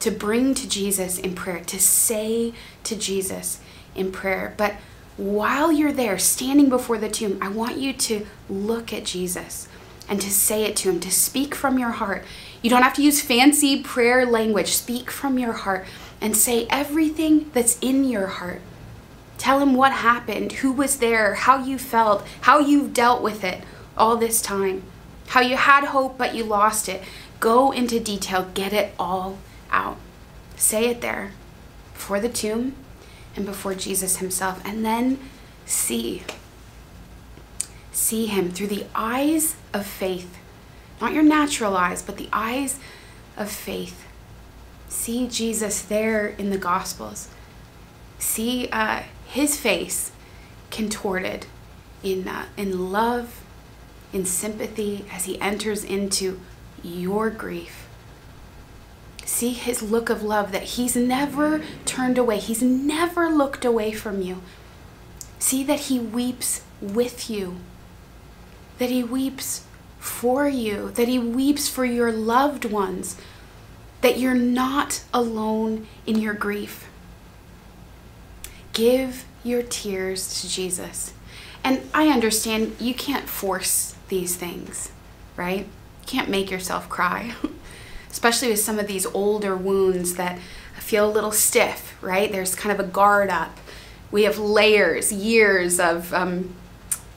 to 0.00 0.10
bring 0.10 0.54
to 0.54 0.68
Jesus 0.68 1.18
in 1.18 1.34
prayer, 1.34 1.60
to 1.60 1.80
say 1.80 2.52
to 2.82 2.96
Jesus 2.96 3.60
in 3.94 4.12
prayer. 4.12 4.54
But 4.56 4.74
while 5.16 5.70
you're 5.70 5.92
there 5.92 6.18
standing 6.18 6.68
before 6.68 6.98
the 6.98 7.08
tomb, 7.08 7.38
I 7.40 7.48
want 7.48 7.78
you 7.78 7.92
to 7.92 8.26
look 8.48 8.92
at 8.92 9.04
Jesus 9.04 9.68
and 10.08 10.20
to 10.20 10.30
say 10.30 10.64
it 10.64 10.76
to 10.76 10.90
him, 10.90 11.00
to 11.00 11.10
speak 11.10 11.54
from 11.54 11.78
your 11.78 11.92
heart. 11.92 12.24
You 12.62 12.70
don't 12.70 12.82
have 12.82 12.94
to 12.94 13.02
use 13.02 13.22
fancy 13.22 13.82
prayer 13.82 14.26
language. 14.26 14.68
Speak 14.68 15.10
from 15.10 15.38
your 15.38 15.52
heart 15.52 15.86
and 16.20 16.36
say 16.36 16.66
everything 16.68 17.50
that's 17.52 17.78
in 17.80 18.04
your 18.04 18.26
heart. 18.26 18.60
Tell 19.38 19.60
him 19.60 19.74
what 19.74 19.92
happened, 19.92 20.52
who 20.52 20.72
was 20.72 20.98
there, 20.98 21.34
how 21.34 21.62
you 21.62 21.78
felt, 21.78 22.26
how 22.42 22.58
you've 22.58 22.94
dealt 22.94 23.22
with 23.22 23.44
it 23.44 23.62
all 23.96 24.16
this 24.16 24.40
time, 24.40 24.82
how 25.28 25.40
you 25.40 25.56
had 25.56 25.84
hope 25.84 26.16
but 26.18 26.34
you 26.34 26.44
lost 26.44 26.88
it. 26.88 27.02
Go 27.40 27.70
into 27.70 28.00
detail, 28.00 28.48
get 28.54 28.72
it 28.72 28.94
all 28.98 29.38
out. 29.70 29.98
Say 30.56 30.88
it 30.88 31.00
there 31.00 31.32
before 31.92 32.20
the 32.20 32.28
tomb 32.28 32.74
and 33.36 33.44
before 33.44 33.74
Jesus 33.74 34.18
himself, 34.18 34.60
and 34.64 34.84
then 34.84 35.18
see 35.66 36.22
see 37.92 38.26
him 38.26 38.50
through 38.50 38.66
the 38.66 38.86
eyes 38.94 39.56
of 39.72 39.86
faith. 39.86 40.36
Not 41.00 41.12
your 41.12 41.22
natural 41.22 41.76
eyes, 41.76 42.02
but 42.02 42.16
the 42.16 42.28
eyes 42.32 42.78
of 43.36 43.50
faith. 43.50 44.04
See 44.88 45.28
Jesus 45.28 45.82
there 45.82 46.26
in 46.26 46.50
the 46.50 46.58
Gospels. 46.58 47.28
See 48.18 48.68
uh, 48.72 49.02
his 49.26 49.58
face 49.58 50.12
contorted 50.70 51.46
in, 52.02 52.26
uh, 52.26 52.46
in 52.56 52.92
love, 52.92 53.42
in 54.12 54.24
sympathy 54.24 55.04
as 55.12 55.24
he 55.24 55.40
enters 55.40 55.84
into 55.84 56.40
your 56.82 57.30
grief. 57.30 57.83
See 59.44 59.52
his 59.52 59.82
look 59.82 60.08
of 60.10 60.22
love 60.22 60.52
that 60.52 60.62
he's 60.62 60.96
never 60.96 61.62
turned 61.84 62.18
away, 62.18 62.38
he's 62.38 62.62
never 62.62 63.28
looked 63.28 63.64
away 63.64 63.92
from 63.92 64.22
you. 64.22 64.42
See 65.38 65.62
that 65.64 65.80
he 65.80 65.98
weeps 65.98 66.62
with 66.80 67.28
you 67.28 67.56
that 68.78 68.90
He 68.90 69.02
weeps 69.02 69.66
for 69.98 70.48
you, 70.48 70.90
that 70.92 71.08
He 71.08 71.18
weeps 71.18 71.68
for 71.68 71.84
your 71.84 72.12
loved 72.12 72.64
ones, 72.64 73.16
that 74.00 74.18
you're 74.18 74.34
not 74.34 75.02
alone 75.12 75.86
in 76.06 76.18
your 76.18 76.34
grief. 76.34 76.88
Give 78.72 79.24
your 79.42 79.62
tears 79.62 80.40
to 80.40 80.48
Jesus. 80.48 81.12
And 81.62 81.80
I 81.94 82.08
understand 82.08 82.76
you 82.80 82.94
can't 82.94 83.28
force 83.28 83.94
these 84.08 84.36
things, 84.36 84.92
right? 85.36 85.60
You 85.60 86.06
can't 86.06 86.28
make 86.28 86.50
yourself 86.50 86.88
cry, 86.88 87.34
especially 88.14 88.48
with 88.48 88.60
some 88.60 88.78
of 88.78 88.86
these 88.86 89.06
older 89.06 89.56
wounds 89.56 90.14
that 90.14 90.38
feel 90.78 91.10
a 91.10 91.10
little 91.10 91.32
stiff, 91.32 92.00
right? 92.00 92.30
There's 92.30 92.54
kind 92.54 92.72
of 92.72 92.78
a 92.78 92.88
guard 92.88 93.28
up. 93.28 93.58
We 94.12 94.22
have 94.22 94.38
layers, 94.38 95.12
years 95.12 95.80
of 95.80 96.14
um, 96.14 96.54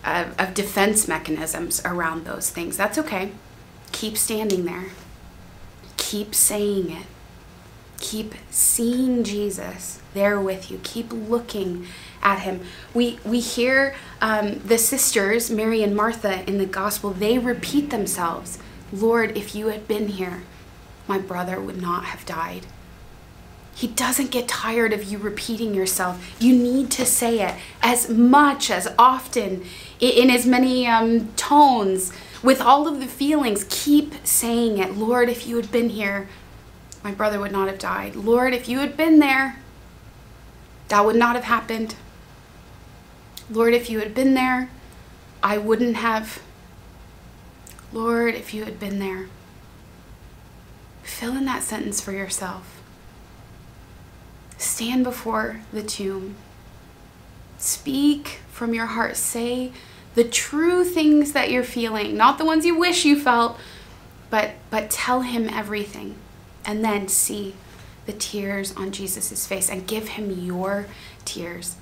of, 0.03 0.39
of 0.39 0.55
defense 0.55 1.07
mechanisms 1.07 1.83
around 1.85 2.25
those 2.25 2.49
things. 2.49 2.77
That's 2.77 2.97
okay. 2.97 3.29
Keep 3.91 4.17
standing 4.17 4.65
there. 4.65 4.85
Keep 5.97 6.33
saying 6.33 6.89
it. 6.89 7.05
Keep 7.99 8.33
seeing 8.49 9.23
Jesus 9.23 10.01
there 10.15 10.41
with 10.41 10.71
you. 10.71 10.79
Keep 10.81 11.13
looking 11.13 11.85
at 12.23 12.39
him. 12.39 12.61
We 12.95 13.19
we 13.23 13.39
hear 13.39 13.93
um, 14.19 14.61
the 14.65 14.79
sisters 14.79 15.51
Mary 15.51 15.83
and 15.83 15.95
Martha 15.95 16.43
in 16.49 16.57
the 16.57 16.65
gospel. 16.65 17.11
They 17.11 17.37
repeat 17.37 17.91
themselves. 17.91 18.57
Lord, 18.91 19.37
if 19.37 19.53
you 19.53 19.67
had 19.67 19.87
been 19.87 20.07
here, 20.07 20.41
my 21.07 21.17
brother 21.17 21.59
would 21.59 21.81
not 21.81 22.05
have 22.05 22.25
died. 22.25 22.65
He 23.73 23.87
doesn't 23.87 24.31
get 24.31 24.47
tired 24.47 24.91
of 24.91 25.03
you 25.03 25.19
repeating 25.19 25.75
yourself. 25.75 26.35
You 26.39 26.55
need 26.55 26.89
to 26.91 27.05
say 27.05 27.41
it 27.41 27.55
as 27.83 28.09
much, 28.09 28.71
as 28.71 28.87
often, 28.97 29.63
in 29.99 30.31
as 30.31 30.47
many 30.47 30.87
um, 30.87 31.31
tones, 31.33 32.11
with 32.41 32.59
all 32.59 32.87
of 32.87 32.99
the 32.99 33.05
feelings. 33.05 33.67
Keep 33.69 34.25
saying 34.25 34.79
it. 34.79 34.95
Lord, 34.95 35.29
if 35.29 35.45
you 35.45 35.57
had 35.57 35.71
been 35.71 35.89
here, 35.89 36.27
my 37.03 37.11
brother 37.11 37.39
would 37.39 37.51
not 37.51 37.67
have 37.67 37.77
died. 37.77 38.15
Lord, 38.15 38.55
if 38.55 38.67
you 38.67 38.79
had 38.79 38.97
been 38.97 39.19
there, 39.19 39.59
that 40.87 41.05
would 41.05 41.15
not 41.15 41.35
have 41.35 41.45
happened. 41.45 41.95
Lord, 43.49 43.73
if 43.75 43.89
you 43.89 43.99
had 43.99 44.15
been 44.15 44.33
there, 44.33 44.69
I 45.43 45.59
wouldn't 45.59 45.97
have. 45.97 46.41
Lord, 47.93 48.33
if 48.33 48.53
you 48.53 48.65
had 48.65 48.79
been 48.79 48.97
there. 48.97 49.27
Fill 51.07 51.37
in 51.37 51.45
that 51.45 51.63
sentence 51.63 52.01
for 52.01 52.11
yourself. 52.11 52.81
Stand 54.57 55.03
before 55.03 55.61
the 55.71 55.81
tomb. 55.81 56.35
Speak 57.57 58.41
from 58.51 58.73
your 58.73 58.87
heart. 58.87 59.15
Say 59.15 59.71
the 60.15 60.25
true 60.25 60.83
things 60.83 61.31
that 61.31 61.49
you're 61.49 61.63
feeling, 61.63 62.17
not 62.17 62.37
the 62.37 62.45
ones 62.45 62.65
you 62.65 62.77
wish 62.77 63.05
you 63.05 63.19
felt, 63.19 63.57
but 64.29 64.51
but 64.69 64.91
tell 64.91 65.21
him 65.21 65.49
everything. 65.49 66.15
And 66.65 66.83
then 66.83 67.07
see 67.07 67.55
the 68.05 68.13
tears 68.13 68.75
on 68.75 68.91
Jesus' 68.91 69.47
face 69.47 69.69
and 69.69 69.87
give 69.87 70.09
him 70.09 70.29
your 70.29 70.87
tears. 71.23 71.77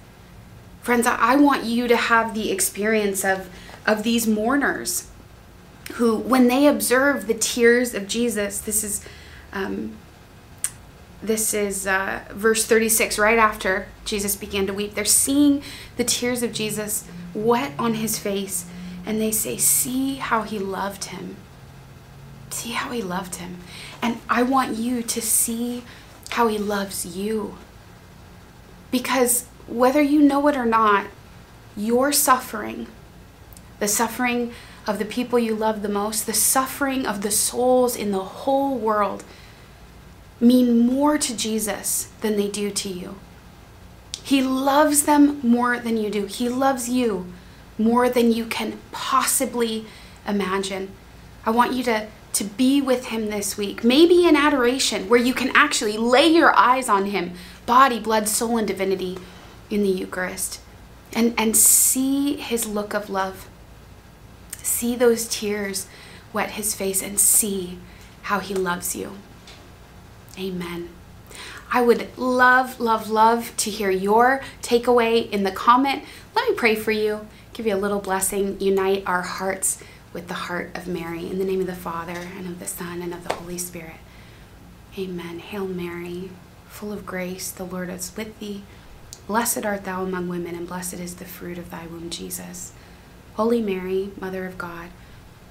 Friends, 0.81 1.07
I 1.07 1.35
want 1.35 1.63
you 1.63 1.87
to 1.87 1.97
have 1.97 2.35
the 2.35 2.51
experience 2.51 3.25
of, 3.25 3.49
of 3.87 4.03
these 4.03 4.27
mourners 4.27 5.09
who, 5.93 6.17
when 6.17 6.47
they 6.47 6.67
observe 6.67 7.27
the 7.27 7.33
tears 7.33 7.93
of 7.93 8.07
Jesus, 8.07 8.59
this 8.59 8.83
is 8.83 9.05
um, 9.53 9.95
this 11.25 11.53
is 11.53 11.87
uh, 11.87 12.23
verse 12.29 12.65
36, 12.65 13.17
right 13.17 13.39
after 13.39 13.87
Jesus 14.03 14.35
began 14.35 14.67
to 14.67 14.73
weep. 14.73 14.93
They're 14.93 15.05
seeing 15.05 15.63
the 15.97 16.03
tears 16.03 16.43
of 16.43 16.51
Jesus 16.51 17.07
wet 17.33 17.71
on 17.79 17.95
his 17.95 18.19
face, 18.19 18.65
and 19.05 19.19
they 19.19 19.31
say, 19.31 19.57
See 19.57 20.15
how 20.15 20.43
he 20.43 20.59
loved 20.59 21.05
him. 21.05 21.37
See 22.49 22.71
how 22.71 22.91
he 22.91 23.01
loved 23.01 23.35
him. 23.35 23.57
And 24.01 24.19
I 24.29 24.43
want 24.43 24.77
you 24.77 25.01
to 25.01 25.21
see 25.21 25.83
how 26.31 26.47
he 26.47 26.57
loves 26.57 27.05
you. 27.05 27.57
Because 28.91 29.47
whether 29.67 30.01
you 30.01 30.21
know 30.21 30.47
it 30.47 30.55
or 30.55 30.65
not, 30.65 31.07
your 31.75 32.11
suffering, 32.11 32.87
the 33.79 33.87
suffering 33.87 34.53
of 34.87 34.99
the 34.99 35.05
people 35.05 35.39
you 35.39 35.55
love 35.55 35.81
the 35.81 35.89
most, 35.89 36.25
the 36.25 36.33
suffering 36.33 37.05
of 37.05 37.21
the 37.21 37.31
souls 37.31 37.95
in 37.95 38.11
the 38.11 38.23
whole 38.23 38.77
world, 38.77 39.23
mean 40.39 40.79
more 40.79 41.17
to 41.17 41.35
Jesus 41.35 42.11
than 42.21 42.35
they 42.37 42.47
do 42.47 42.69
to 42.69 42.89
you. 42.89 43.15
He 44.23 44.41
loves 44.41 45.03
them 45.03 45.39
more 45.43 45.79
than 45.79 45.97
you 45.97 46.09
do. 46.09 46.25
He 46.25 46.49
loves 46.49 46.89
you 46.89 47.27
more 47.77 48.09
than 48.09 48.31
you 48.31 48.45
can 48.45 48.79
possibly 48.91 49.85
imagine. 50.27 50.91
I 51.45 51.51
want 51.51 51.73
you 51.73 51.83
to, 51.83 52.07
to 52.33 52.43
be 52.43 52.81
with 52.81 53.07
Him 53.07 53.29
this 53.29 53.57
week, 53.57 53.83
maybe 53.83 54.27
in 54.27 54.35
adoration, 54.35 55.07
where 55.09 55.19
you 55.19 55.33
can 55.33 55.51
actually 55.55 55.97
lay 55.97 56.27
your 56.27 56.55
eyes 56.57 56.89
on 56.89 57.05
Him, 57.05 57.33
body, 57.65 57.99
blood, 57.99 58.27
soul, 58.27 58.57
and 58.57 58.67
divinity 58.67 59.17
in 59.69 59.83
the 59.83 59.89
Eucharist, 59.89 60.59
and, 61.13 61.33
and 61.37 61.55
see 61.55 62.35
His 62.37 62.65
look 62.65 62.93
of 62.93 63.09
love. 63.09 63.47
See 64.65 64.95
those 64.95 65.27
tears 65.27 65.87
wet 66.33 66.51
His 66.51 66.73
face 66.73 67.03
and 67.03 67.19
see 67.19 67.77
how 68.23 68.39
He 68.39 68.55
loves 68.55 68.95
you. 68.95 69.13
Amen. 70.39 70.89
I 71.71 71.81
would 71.81 72.17
love, 72.17 72.79
love, 72.79 73.09
love 73.09 73.55
to 73.57 73.69
hear 73.69 73.91
your 73.91 74.41
takeaway 74.63 75.29
in 75.29 75.43
the 75.43 75.51
comment. 75.51 76.03
Let 76.35 76.49
me 76.49 76.55
pray 76.55 76.75
for 76.75 76.91
you, 76.91 77.27
give 77.53 77.67
you 77.67 77.75
a 77.75 77.77
little 77.77 77.99
blessing, 77.99 78.59
unite 78.59 79.03
our 79.05 79.21
hearts 79.21 79.83
with 80.13 80.27
the 80.27 80.33
heart 80.33 80.75
of 80.75 80.87
Mary. 80.87 81.29
In 81.29 81.37
the 81.37 81.45
name 81.45 81.61
of 81.61 81.67
the 81.67 81.75
Father, 81.75 82.27
and 82.37 82.47
of 82.47 82.59
the 82.59 82.65
Son, 82.65 83.03
and 83.03 83.13
of 83.13 83.27
the 83.27 83.35
Holy 83.35 83.59
Spirit. 83.59 83.97
Amen. 84.97 85.39
Hail 85.39 85.67
Mary, 85.67 86.31
full 86.67 86.91
of 86.91 87.05
grace, 87.05 87.51
the 87.51 87.65
Lord 87.65 87.89
is 87.89 88.15
with 88.17 88.39
thee. 88.39 88.63
Blessed 89.27 89.63
art 89.63 89.85
thou 89.85 90.03
among 90.03 90.27
women, 90.27 90.55
and 90.55 90.67
blessed 90.67 90.95
is 90.95 91.15
the 91.15 91.25
fruit 91.25 91.59
of 91.59 91.69
thy 91.69 91.85
womb, 91.85 92.09
Jesus. 92.09 92.73
Holy 93.35 93.61
Mary, 93.61 94.11
Mother 94.19 94.45
of 94.45 94.57
God, 94.57 94.89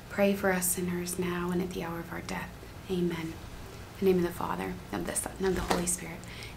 pray 0.09 0.35
for 0.35 0.53
us 0.53 0.67
sinners 0.67 1.19
now 1.19 1.51
and 1.51 1.61
at 1.61 1.71
the 1.71 1.85
hour 1.85 2.01
of 2.01 2.11
our 2.13 2.23
death. 2.23 2.49
Amen. 2.91 3.35
In 4.01 4.07
the 4.07 4.07
name 4.07 4.17
of 4.17 4.23
the 4.23 4.39
Father, 4.39 4.73
of 4.91 5.07
the 5.07 5.15
Son, 5.15 5.33
and 5.39 5.49
of 5.49 5.55
the 5.55 5.61
Holy 5.61 5.87
Spirit. 5.87 6.17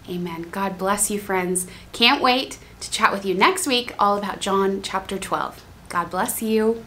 Amen. 0.09 0.43
God 0.51 0.77
bless 0.77 1.11
you, 1.11 1.19
friends. 1.19 1.67
Can't 1.91 2.23
wait 2.23 2.59
to 2.79 2.89
chat 2.89 3.11
with 3.11 3.25
you 3.25 3.33
next 3.33 3.67
week 3.67 3.93
all 3.99 4.17
about 4.17 4.39
John 4.39 4.81
chapter 4.81 5.17
12. 5.17 5.65
God 5.89 6.09
bless 6.09 6.41
you. 6.41 6.85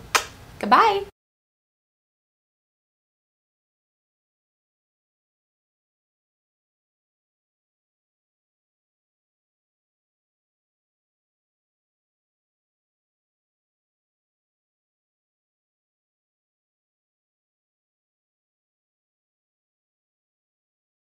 Goodbye. 0.58 1.04